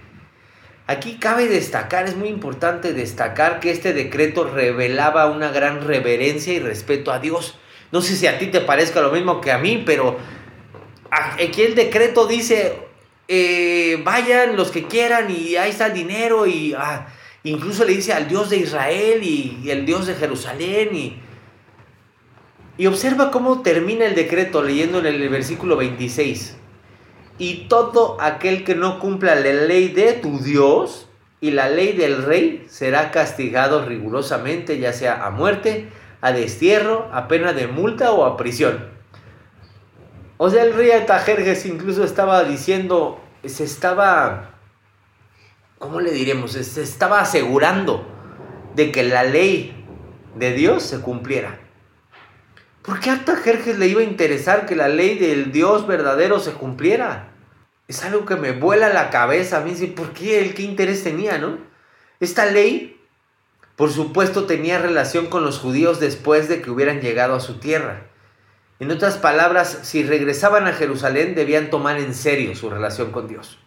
Aquí 0.88 1.17
cabe 1.17 1.47
destacar, 1.47 2.05
es 2.05 2.15
muy 2.15 2.27
importante 2.27 2.93
destacar 2.93 3.59
que 3.59 3.71
este 3.71 3.93
decreto 3.93 4.43
revelaba 4.43 5.31
una 5.31 5.49
gran 5.51 5.88
reverencia 5.88 6.53
y 6.53 6.59
respeto 6.59 7.11
a 7.11 7.19
Dios. 7.19 7.57
No 7.91 8.01
sé 8.01 8.15
si 8.15 8.27
a 8.27 8.38
ti 8.38 8.47
te 8.47 8.61
parezca 8.61 9.01
lo 9.01 9.11
mismo 9.11 9.41
que 9.41 9.51
a 9.51 9.57
mí, 9.57 9.81
pero 9.85 10.17
aquí 11.09 11.61
el 11.61 11.75
decreto 11.75 12.27
dice, 12.27 12.77
eh, 13.27 14.01
vayan 14.03 14.55
los 14.55 14.71
que 14.71 14.85
quieran 14.85 15.31
y 15.31 15.55
ahí 15.55 15.71
está 15.71 15.88
el 15.88 15.93
dinero 15.93 16.45
y 16.45 16.75
ah, 16.77 17.07
incluso 17.43 17.83
le 17.83 17.93
dice 17.93 18.13
al 18.13 18.27
Dios 18.27 18.49
de 18.49 18.57
Israel 18.57 19.23
y, 19.23 19.69
el 19.69 19.85
Dios 19.85 20.05
de 20.05 20.15
Jerusalén 20.15 20.89
y, 20.95 21.17
y 22.77 22.85
observa 22.85 23.31
cómo 23.31 23.61
termina 23.61 24.05
el 24.05 24.15
decreto 24.15 24.61
leyendo 24.61 24.99
en 24.99 25.07
el 25.07 25.29
versículo 25.29 25.75
26. 25.77 26.57
Y 27.38 27.67
todo 27.67 28.17
aquel 28.21 28.63
que 28.63 28.75
no 28.75 28.99
cumpla 28.99 29.35
la 29.35 29.51
ley 29.51 29.89
de 29.89 30.13
tu 30.13 30.39
Dios 30.39 31.09
y 31.41 31.51
la 31.51 31.69
ley 31.69 31.93
del 31.93 32.23
rey 32.23 32.65
será 32.69 33.11
castigado 33.11 33.85
rigurosamente, 33.85 34.79
ya 34.79 34.93
sea 34.93 35.25
a 35.25 35.31
muerte, 35.31 35.89
a 36.21 36.31
destierro, 36.31 37.09
a 37.11 37.27
pena 37.27 37.53
de 37.53 37.67
multa 37.67 38.11
o 38.11 38.25
a 38.25 38.38
prisión. 38.38 38.94
O 40.38 40.50
sea, 40.50 40.63
el 40.63 40.74
rey 40.74 40.91
Atajerjes 40.91 41.65
incluso 41.65 42.04
estaba 42.04 42.43
diciendo, 42.43 43.21
se 43.45 43.63
estaba, 43.63 44.56
¿cómo 45.80 46.02
le 46.02 46.12
diremos? 46.12 46.52
Se 46.54 46.82
estaba 46.82 47.21
asegurando 47.21 48.06
de 48.76 48.91
que 48.91 49.04
la 49.04 49.24
ley 49.24 49.86
de 50.36 50.54
Dios 50.54 50.84
se 50.84 51.00
cumpliera. 51.00 51.60
¿Por 52.82 53.00
qué 53.00 53.10
a 53.10 53.13
Atajerjes 53.13 53.80
le 53.80 53.88
iba 53.88 54.02
a 54.02 54.06
interesar 54.06 54.65
que 54.65 54.76
la 54.76 54.89
ley 54.89 55.17
del 55.17 55.52
Dios 55.52 55.88
verdadero 55.88 56.39
se 56.39 56.52
cumpliera? 56.52 57.30
Es 57.88 58.04
algo 58.04 58.26
que 58.26 58.36
me 58.36 58.52
vuela 58.52 58.89
la 58.89 59.10
cabeza 59.10 59.58
a 59.58 59.62
mí, 59.62 59.74
¿por 59.88 60.12
qué 60.12 60.39
él 60.39 60.54
qué 60.54 60.63
interés 60.63 61.04
tenía, 61.04 61.38
no? 61.38 61.58
Esta 62.19 62.45
ley 62.45 62.95
por 63.76 63.91
supuesto 63.91 64.45
tenía 64.45 64.80
relación 64.80 65.28
con 65.28 65.43
los 65.43 65.60
judíos 65.60 66.00
después 66.00 66.48
de 66.48 66.62
que 66.62 66.71
hubieran 66.71 67.02
llegado 67.02 67.36
a 67.36 67.41
su 67.41 67.56
tierra. 67.56 68.08
En 68.79 68.91
otras 68.91 69.17
palabras, 69.17 69.79
si 69.83 70.03
regresaban 70.03 70.67
a 70.67 70.73
Jerusalén 70.73 71.33
debían 71.33 71.69
tomar 71.69 71.97
en 71.97 72.13
serio 72.13 72.55
su 72.55 72.69
relación 72.69 73.11
con 73.11 73.27
Dios. 73.27 73.57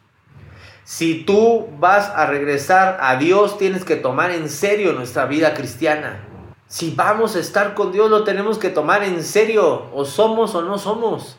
Si 0.84 1.24
tú 1.24 1.68
vas 1.78 2.10
a 2.10 2.26
regresar 2.26 2.98
a 3.00 3.16
Dios, 3.16 3.58
tienes 3.58 3.84
que 3.84 3.96
tomar 3.96 4.30
en 4.30 4.48
serio 4.48 4.92
nuestra 4.92 5.26
vida 5.26 5.54
cristiana. 5.54 6.24
Si 6.66 6.94
vamos 6.94 7.36
a 7.36 7.40
estar 7.40 7.74
con 7.74 7.92
Dios, 7.92 8.10
lo 8.10 8.24
tenemos 8.24 8.58
que 8.58 8.70
tomar 8.70 9.02
en 9.02 9.22
serio, 9.22 9.90
o 9.92 10.04
somos 10.04 10.54
o 10.54 10.62
no 10.62 10.78
somos. 10.78 11.38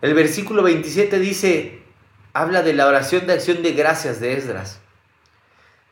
El 0.00 0.14
versículo 0.14 0.62
27 0.62 1.18
dice, 1.18 1.82
habla 2.32 2.62
de 2.62 2.72
la 2.72 2.86
oración 2.86 3.26
de 3.26 3.34
acción 3.34 3.62
de 3.62 3.72
gracias 3.72 4.20
de 4.20 4.36
Esdras. 4.36 4.80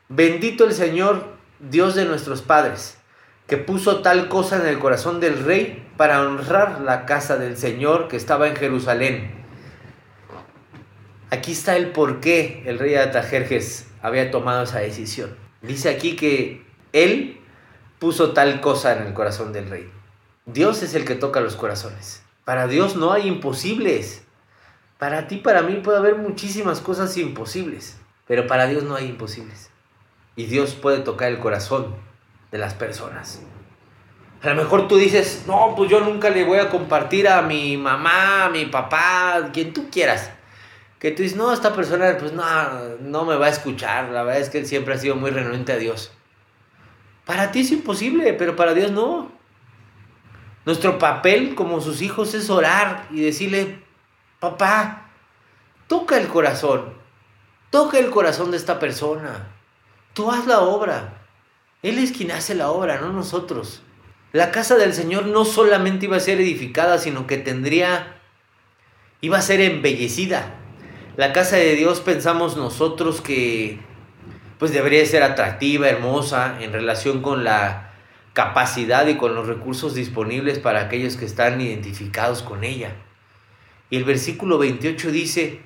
Bendito 0.08 0.64
el 0.64 0.72
Señor, 0.72 1.34
Dios 1.60 1.94
de 1.94 2.06
nuestros 2.06 2.42
padres, 2.42 2.98
que 3.50 3.56
puso 3.56 4.00
tal 4.00 4.28
cosa 4.28 4.60
en 4.60 4.66
el 4.68 4.78
corazón 4.78 5.18
del 5.18 5.42
rey 5.42 5.84
para 5.96 6.22
honrar 6.22 6.82
la 6.82 7.04
casa 7.04 7.36
del 7.36 7.56
Señor 7.56 8.06
que 8.06 8.16
estaba 8.16 8.46
en 8.46 8.54
Jerusalén. 8.54 9.32
Aquí 11.30 11.50
está 11.50 11.76
el 11.76 11.90
por 11.90 12.20
qué 12.20 12.62
el 12.66 12.78
rey 12.78 12.94
Atajerjes 12.94 13.88
había 14.02 14.30
tomado 14.30 14.62
esa 14.62 14.78
decisión. 14.78 15.34
Dice 15.62 15.88
aquí 15.88 16.14
que 16.14 16.64
él 16.92 17.40
puso 17.98 18.34
tal 18.34 18.60
cosa 18.60 18.96
en 18.96 19.08
el 19.08 19.14
corazón 19.14 19.52
del 19.52 19.68
rey. 19.68 19.90
Dios 20.46 20.84
es 20.84 20.94
el 20.94 21.04
que 21.04 21.16
toca 21.16 21.40
los 21.40 21.56
corazones. 21.56 22.22
Para 22.44 22.68
Dios 22.68 22.94
no 22.94 23.10
hay 23.10 23.26
imposibles. 23.26 24.22
Para 24.96 25.26
ti, 25.26 25.38
para 25.38 25.62
mí 25.62 25.80
puede 25.82 25.98
haber 25.98 26.14
muchísimas 26.14 26.80
cosas 26.80 27.16
imposibles, 27.16 27.98
pero 28.28 28.46
para 28.46 28.68
Dios 28.68 28.84
no 28.84 28.94
hay 28.94 29.08
imposibles. 29.08 29.72
Y 30.36 30.44
Dios 30.44 30.74
puede 30.76 31.00
tocar 31.00 31.32
el 31.32 31.40
corazón 31.40 31.96
de 32.50 32.58
las 32.58 32.74
personas. 32.74 33.40
A 34.42 34.48
lo 34.48 34.54
mejor 34.54 34.88
tú 34.88 34.96
dices, 34.96 35.44
no, 35.46 35.74
pues 35.76 35.90
yo 35.90 36.00
nunca 36.00 36.30
le 36.30 36.44
voy 36.44 36.58
a 36.58 36.70
compartir 36.70 37.28
a 37.28 37.42
mi 37.42 37.76
mamá, 37.76 38.46
a 38.46 38.48
mi 38.48 38.66
papá, 38.66 39.50
quien 39.52 39.72
tú 39.72 39.90
quieras. 39.90 40.30
Que 40.98 41.10
tú 41.10 41.22
dices, 41.22 41.36
no, 41.36 41.52
esta 41.52 41.74
persona 41.74 42.16
pues 42.18 42.32
no, 42.32 42.42
no 43.00 43.24
me 43.24 43.36
va 43.36 43.46
a 43.46 43.50
escuchar. 43.50 44.08
La 44.10 44.22
verdad 44.22 44.40
es 44.40 44.48
que 44.48 44.58
él 44.58 44.66
siempre 44.66 44.94
ha 44.94 44.98
sido 44.98 45.14
muy 45.14 45.30
renuente 45.30 45.72
a 45.72 45.76
Dios. 45.76 46.12
Para 47.26 47.52
ti 47.52 47.60
es 47.60 47.70
imposible, 47.70 48.32
pero 48.32 48.56
para 48.56 48.72
Dios 48.74 48.90
no. 48.90 49.30
Nuestro 50.64 50.98
papel 50.98 51.54
como 51.54 51.80
sus 51.80 52.02
hijos 52.02 52.34
es 52.34 52.48
orar 52.50 53.06
y 53.10 53.20
decirle, 53.20 53.82
papá, 54.40 55.10
toca 55.86 56.18
el 56.18 56.28
corazón, 56.28 56.94
toca 57.70 57.98
el 57.98 58.10
corazón 58.10 58.50
de 58.50 58.56
esta 58.56 58.78
persona. 58.78 59.48
Tú 60.14 60.30
haz 60.30 60.46
la 60.46 60.60
obra. 60.60 61.19
Él 61.82 61.98
es 61.98 62.12
quien 62.12 62.30
hace 62.30 62.54
la 62.54 62.70
obra, 62.70 63.00
no 63.00 63.12
nosotros. 63.12 63.82
La 64.32 64.50
casa 64.50 64.76
del 64.76 64.92
Señor 64.92 65.26
no 65.26 65.44
solamente 65.44 66.06
iba 66.06 66.16
a 66.16 66.20
ser 66.20 66.40
edificada, 66.40 66.98
sino 66.98 67.26
que 67.26 67.36
tendría, 67.36 68.16
iba 69.20 69.38
a 69.38 69.42
ser 69.42 69.60
embellecida. 69.60 70.54
La 71.16 71.32
casa 71.32 71.56
de 71.56 71.74
Dios 71.74 72.00
pensamos 72.00 72.56
nosotros 72.56 73.20
que 73.20 73.80
pues 74.58 74.72
debería 74.72 75.04
ser 75.06 75.22
atractiva, 75.22 75.88
hermosa, 75.88 76.58
en 76.60 76.72
relación 76.72 77.22
con 77.22 77.44
la 77.44 77.90
capacidad 78.34 79.06
y 79.06 79.16
con 79.16 79.34
los 79.34 79.46
recursos 79.46 79.94
disponibles 79.94 80.58
para 80.58 80.82
aquellos 80.82 81.16
que 81.16 81.24
están 81.24 81.60
identificados 81.60 82.42
con 82.42 82.62
ella. 82.62 82.92
Y 83.88 83.96
el 83.96 84.04
versículo 84.04 84.58
28 84.58 85.10
dice, 85.10 85.60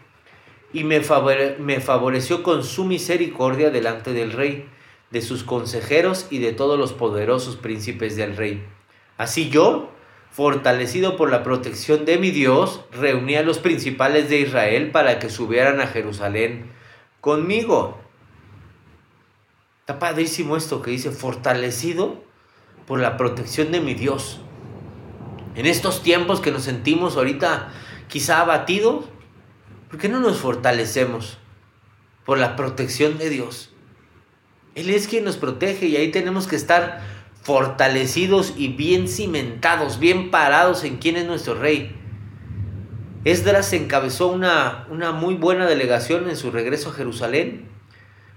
y 0.72 0.85
me, 0.85 1.00
favoreció 1.00 2.42
con 2.42 2.64
su 2.64 2.85
misericordia 2.85 3.70
delante 3.70 4.12
del 4.12 4.33
rey, 4.33 4.68
de 5.11 5.23
sus 5.23 5.45
consejeros 5.45 6.27
y 6.31 6.38
de 6.38 6.53
todos 6.53 6.79
los 6.79 6.93
poderosos 6.93 7.57
príncipes 7.57 8.17
del 8.17 8.37
rey. 8.37 8.64
Así 9.17 9.51
yo, 9.51 9.90
fortalecido 10.31 11.17
por 11.17 11.31
la 11.31 11.43
protección 11.43 12.05
de 12.05 12.19
mi 12.19 12.31
Dios, 12.31 12.85
reuní 12.93 13.37
a 13.37 13.43
los 13.43 13.59
principales 13.59 14.29
de 14.29 14.40
Israel 14.40 14.90
para 14.90 15.19
que 15.19 15.31
subieran 15.31 15.81
a 15.81 15.87
Jerusalén 15.87 16.73
conmigo. 17.21 17.99
Está 19.81 19.99
padrísimo 19.99 20.57
esto 20.57 20.83
que 20.83 20.90
dice, 20.90 21.11
fortalecido 21.11 22.23
por 22.87 23.01
la 23.01 23.17
protección 23.17 23.71
de 23.71 23.81
mi 23.81 23.95
Dios. 23.95 24.40
En 25.55 25.67
estos 25.67 26.03
tiempos 26.03 26.40
que 26.40 26.51
nos 26.51 26.64
sentimos 26.64 27.17
ahorita 27.17 27.73
quizá 28.09 28.40
abatidos, 28.40 29.05
¿Por 29.94 30.00
qué 30.00 30.09
no 30.09 30.19
nos 30.19 30.38
fortalecemos 30.38 31.38
por 32.25 32.37
la 32.37 32.57
protección 32.57 33.17
de 33.17 33.31
Dios? 33.31 33.71
Él 34.75 34.90
es 34.90 35.06
quien 35.06 35.25
nos 35.25 35.37
protege 35.37 35.87
y 35.87 35.96
ahí 35.96 36.10
tenemos 36.10 36.46
que 36.46 36.56
estar 36.56 37.00
fortalecidos 37.42 38.54
y 38.56 38.68
bien 38.68 39.06
cimentados, 39.06 39.98
bien 39.98 40.31
parados 40.31 40.83
en 40.85 40.96
quién 40.96 41.16
es 41.16 41.27
nuestro 41.27 41.54
rey. 41.54 41.94
Esdras 43.25 43.72
encabezó 43.72 44.29
una, 44.29 44.87
una 44.90 45.12
muy 45.12 45.35
buena 45.35 45.66
delegación 45.66 46.29
en 46.29 46.37
su 46.37 46.50
regreso 46.50 46.90
a 46.90 46.94
Jerusalén. 46.94 47.68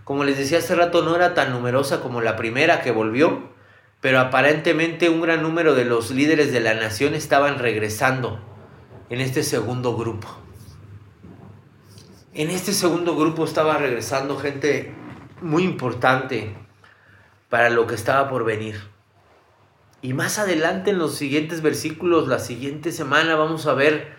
Como 0.04 0.24
les 0.24 0.38
decía 0.38 0.60
hace 0.60 0.76
rato, 0.76 1.04
no 1.04 1.16
era 1.16 1.34
tan 1.34 1.52
numerosa 1.52 2.02
como 2.02 2.22
la 2.22 2.36
primera 2.36 2.82
que 2.82 2.92
volvió, 2.92 3.50
pero 4.00 4.20
aparentemente 4.20 5.10
un 5.10 5.22
gran 5.22 5.42
número 5.42 5.74
de 5.74 5.86
los 5.86 6.12
líderes 6.12 6.52
de 6.54 6.60
la 6.60 6.74
nación 6.74 7.16
estaban 7.16 7.60
regresando 7.60 8.40
en 9.10 9.22
este 9.22 9.44
segundo 9.44 9.98
grupo. 9.98 10.28
En 12.34 12.50
este 12.50 12.72
segundo 12.72 13.16
grupo 13.16 13.46
estaba 13.46 13.78
regresando 13.78 14.38
gente 14.38 14.94
muy 15.42 15.64
importante 15.64 16.56
para 17.50 17.70
lo 17.70 17.88
que 17.88 17.96
estaba 17.96 18.30
por 18.30 18.44
venir. 18.44 18.82
Y 20.02 20.14
más 20.14 20.38
adelante 20.40 20.92
en 20.92 21.00
los 21.00 21.16
siguientes 21.16 21.62
versículos, 21.62 22.28
la 22.28 22.40
siguiente 22.40 22.92
semana, 22.92 23.36
vamos 23.36 23.66
a 23.66 23.74
ver 23.74 24.16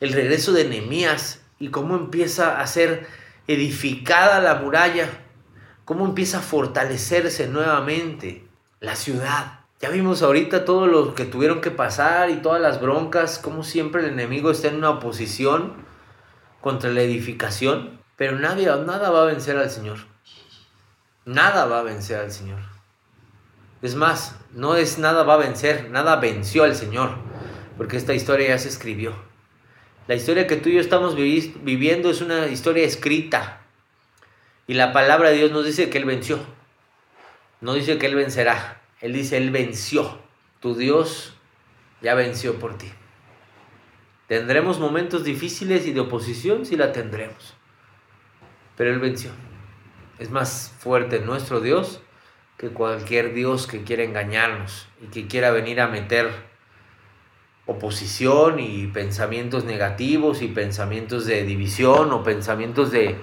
el 0.00 0.12
regreso 0.12 0.52
de 0.52 0.64
Nehemías 0.64 1.42
y 1.58 1.68
cómo 1.68 1.96
empieza 1.96 2.60
a 2.60 2.66
ser 2.66 3.06
edificada 3.46 4.40
la 4.40 4.56
muralla, 4.56 5.08
cómo 5.84 6.06
empieza 6.06 6.38
a 6.38 6.42
fortalecerse 6.42 7.48
nuevamente 7.48 8.46
la 8.80 8.94
ciudad. 8.94 9.60
Ya 9.80 9.90
vimos 9.90 10.22
ahorita 10.22 10.64
todo 10.64 10.86
lo 10.86 11.14
que 11.14 11.24
tuvieron 11.24 11.60
que 11.60 11.70
pasar 11.70 12.30
y 12.30 12.36
todas 12.36 12.60
las 12.60 12.80
broncas, 12.80 13.38
como 13.38 13.62
siempre 13.62 14.02
el 14.02 14.12
enemigo 14.12 14.50
está 14.50 14.68
en 14.68 14.76
una 14.76 14.90
oposición 14.90 15.74
contra 16.60 16.90
la 16.90 17.02
edificación, 17.02 18.00
pero 18.16 18.38
nadie, 18.38 18.66
nada 18.66 19.10
va 19.10 19.22
a 19.22 19.26
vencer 19.26 19.56
al 19.56 19.70
Señor. 19.70 19.98
Nada 21.28 21.66
va 21.66 21.80
a 21.80 21.82
vencer 21.82 22.18
al 22.18 22.32
Señor. 22.32 22.60
Es 23.82 23.94
más, 23.94 24.34
no 24.54 24.76
es 24.76 24.98
nada 24.98 25.24
va 25.24 25.34
a 25.34 25.36
vencer, 25.36 25.90
nada 25.90 26.16
venció 26.16 26.64
al 26.64 26.74
Señor, 26.74 27.16
porque 27.76 27.98
esta 27.98 28.14
historia 28.14 28.48
ya 28.48 28.58
se 28.58 28.70
escribió. 28.70 29.14
La 30.06 30.14
historia 30.14 30.46
que 30.46 30.56
tú 30.56 30.70
y 30.70 30.76
yo 30.76 30.80
estamos 30.80 31.16
viviendo 31.16 32.08
es 32.08 32.22
una 32.22 32.46
historia 32.46 32.86
escrita. 32.86 33.60
Y 34.66 34.72
la 34.72 34.94
palabra 34.94 35.28
de 35.28 35.36
Dios 35.36 35.50
nos 35.50 35.66
dice 35.66 35.90
que 35.90 35.98
Él 35.98 36.06
venció. 36.06 36.38
No 37.60 37.74
dice 37.74 37.98
que 37.98 38.06
Él 38.06 38.14
vencerá. 38.14 38.80
Él 39.02 39.12
dice, 39.12 39.36
Él 39.36 39.50
venció. 39.50 40.18
Tu 40.60 40.76
Dios 40.76 41.34
ya 42.00 42.14
venció 42.14 42.58
por 42.58 42.78
ti. 42.78 42.90
Tendremos 44.28 44.80
momentos 44.80 45.24
difíciles 45.24 45.86
y 45.86 45.92
de 45.92 46.00
oposición, 46.00 46.64
sí 46.64 46.78
la 46.78 46.92
tendremos. 46.92 47.52
Pero 48.78 48.94
Él 48.94 48.98
venció. 48.98 49.30
Es 50.18 50.30
más 50.30 50.72
fuerte 50.78 51.20
nuestro 51.20 51.60
Dios 51.60 52.00
que 52.56 52.68
cualquier 52.70 53.34
Dios 53.34 53.66
que 53.66 53.84
quiera 53.84 54.02
engañarnos 54.02 54.88
y 55.00 55.06
que 55.06 55.28
quiera 55.28 55.52
venir 55.52 55.80
a 55.80 55.86
meter 55.86 56.28
oposición 57.66 58.58
y 58.58 58.88
pensamientos 58.88 59.64
negativos 59.64 60.42
y 60.42 60.48
pensamientos 60.48 61.26
de 61.26 61.44
división 61.44 62.10
o 62.12 62.22
pensamientos 62.22 62.90
de... 62.90 63.16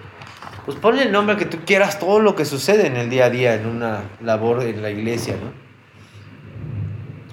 Pues 0.66 0.78
ponle 0.78 1.04
el 1.04 1.12
nombre 1.12 1.36
que 1.36 1.46
tú 1.46 1.58
quieras, 1.66 2.00
todo 2.00 2.20
lo 2.20 2.36
que 2.36 2.46
sucede 2.46 2.88
en 2.88 2.96
el 2.96 3.10
día 3.10 3.26
a 3.26 3.30
día 3.30 3.56
en 3.56 3.66
una 3.66 4.04
labor 4.22 4.64
en 4.64 4.82
la 4.82 4.90
iglesia, 4.90 5.36
¿no? 5.36 5.52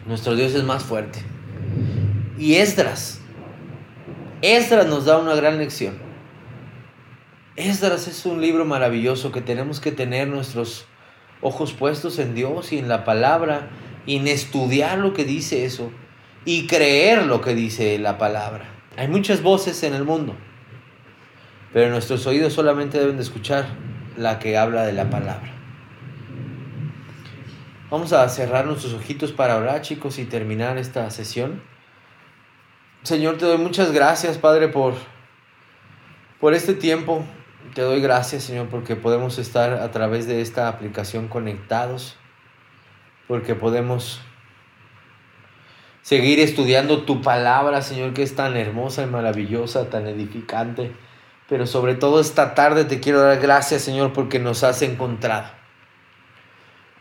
Nuestro 0.06 0.34
Dios 0.34 0.54
es 0.54 0.64
más 0.64 0.82
fuerte. 0.82 1.20
Y 2.36 2.56
Esdras, 2.56 3.20
Esdras 4.42 4.86
nos 4.86 5.04
da 5.04 5.18
una 5.18 5.34
gran 5.36 5.58
lección. 5.58 6.11
Esdras 7.56 8.08
es 8.08 8.24
un 8.24 8.40
libro 8.40 8.64
maravilloso 8.64 9.30
que 9.30 9.42
tenemos 9.42 9.78
que 9.78 9.92
tener 9.92 10.26
nuestros 10.26 10.86
ojos 11.42 11.74
puestos 11.74 12.18
en 12.18 12.34
Dios 12.34 12.72
y 12.72 12.78
en 12.78 12.88
la 12.88 13.04
palabra 13.04 13.68
y 14.06 14.16
en 14.16 14.26
estudiar 14.26 14.98
lo 14.98 15.12
que 15.12 15.26
dice 15.26 15.66
eso 15.66 15.92
y 16.46 16.66
creer 16.66 17.26
lo 17.26 17.42
que 17.42 17.54
dice 17.54 17.98
la 17.98 18.16
palabra. 18.16 18.64
Hay 18.96 19.08
muchas 19.08 19.42
voces 19.42 19.82
en 19.82 19.92
el 19.92 20.04
mundo, 20.04 20.34
pero 21.74 21.90
nuestros 21.90 22.26
oídos 22.26 22.54
solamente 22.54 22.98
deben 22.98 23.16
de 23.16 23.22
escuchar 23.22 23.66
la 24.16 24.38
que 24.38 24.56
habla 24.56 24.84
de 24.84 24.94
la 24.94 25.10
palabra. 25.10 25.52
Vamos 27.90 28.14
a 28.14 28.26
cerrar 28.30 28.64
nuestros 28.64 28.94
ojitos 28.94 29.32
para 29.32 29.58
orar, 29.58 29.82
chicos, 29.82 30.18
y 30.18 30.24
terminar 30.24 30.78
esta 30.78 31.10
sesión. 31.10 31.62
Señor, 33.02 33.36
te 33.36 33.44
doy 33.44 33.58
muchas 33.58 33.92
gracias, 33.92 34.38
Padre, 34.38 34.68
por, 34.68 34.94
por 36.40 36.54
este 36.54 36.72
tiempo. 36.72 37.26
Te 37.74 37.80
doy 37.80 38.02
gracias, 38.02 38.42
Señor, 38.42 38.68
porque 38.68 38.96
podemos 38.96 39.38
estar 39.38 39.72
a 39.72 39.90
través 39.90 40.26
de 40.26 40.42
esta 40.42 40.68
aplicación 40.68 41.28
conectados, 41.28 42.16
porque 43.26 43.54
podemos 43.54 44.20
seguir 46.02 46.38
estudiando 46.38 47.04
tu 47.04 47.22
palabra, 47.22 47.80
Señor, 47.80 48.12
que 48.12 48.22
es 48.22 48.36
tan 48.36 48.58
hermosa 48.58 49.04
y 49.04 49.06
maravillosa, 49.06 49.88
tan 49.88 50.06
edificante. 50.06 50.92
Pero 51.48 51.66
sobre 51.66 51.94
todo 51.94 52.20
esta 52.20 52.54
tarde 52.54 52.84
te 52.84 53.00
quiero 53.00 53.20
dar 53.20 53.40
gracias, 53.40 53.80
Señor, 53.80 54.12
porque 54.12 54.38
nos 54.38 54.64
has 54.64 54.82
encontrado, 54.82 55.48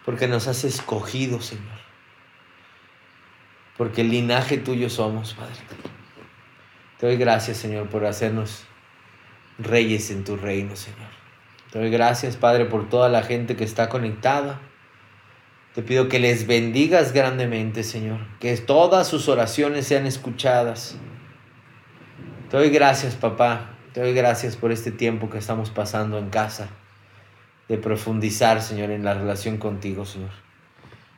porque 0.06 0.30
nos 0.30 0.48
has 0.48 0.64
escogido, 0.64 1.42
Señor. 1.42 1.82
Porque 3.78 4.02
el 4.02 4.12
linaje 4.12 4.58
tuyo 4.58 4.90
somos, 4.90 5.34
Padre. 5.34 5.56
Te 6.98 7.08
doy 7.08 7.18
gracias, 7.18 7.58
Señor, 7.58 7.90
por 7.90 8.06
hacernos 8.06 8.66
reyes 9.64 10.12
en 10.12 10.24
tu 10.24 10.38
reino, 10.38 10.76
Señor. 10.76 11.10
Te 11.72 11.80
doy 11.80 11.90
gracias, 11.90 12.36
Padre, 12.36 12.66
por 12.66 12.90
toda 12.90 13.10
la 13.10 13.24
gente 13.24 13.56
que 13.56 13.64
está 13.64 13.90
conectada 13.90 14.60
te 15.74 15.82
pido 15.82 16.10
que 16.10 16.20
les 16.20 16.48
bendigas 16.48 17.14
grandemente, 17.14 17.84
Señor, 17.84 18.20
que 18.40 18.56
todas 18.58 19.08
sus 19.08 19.30
oraciones 19.30 19.88
sean 19.88 20.06
escuchadas. 20.06 20.98
Te 22.50 22.58
doy 22.58 22.70
gracias, 22.70 23.16
papá. 23.16 23.70
Te 23.94 24.02
doy 24.02 24.14
gracias 24.14 24.58
por 24.58 24.74
este 24.74 24.92
tiempo 24.92 25.30
que 25.30 25.38
estamos 25.38 25.70
pasando 25.70 26.18
en 26.18 26.30
casa, 26.30 26.68
de 27.70 27.78
profundizar, 27.78 28.62
Señor, 28.62 28.92
en 28.92 29.06
la 29.06 29.14
relación 29.14 29.58
contigo, 29.58 30.06
Señor. 30.06 30.32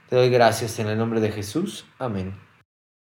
Te 0.09 0.17
doy 0.17 0.29
gracias 0.29 0.77
en 0.77 0.87
el 0.87 0.99
nombre 0.99 1.19
de 1.19 1.31
Jesús. 1.31 1.85
Amén. 1.97 2.35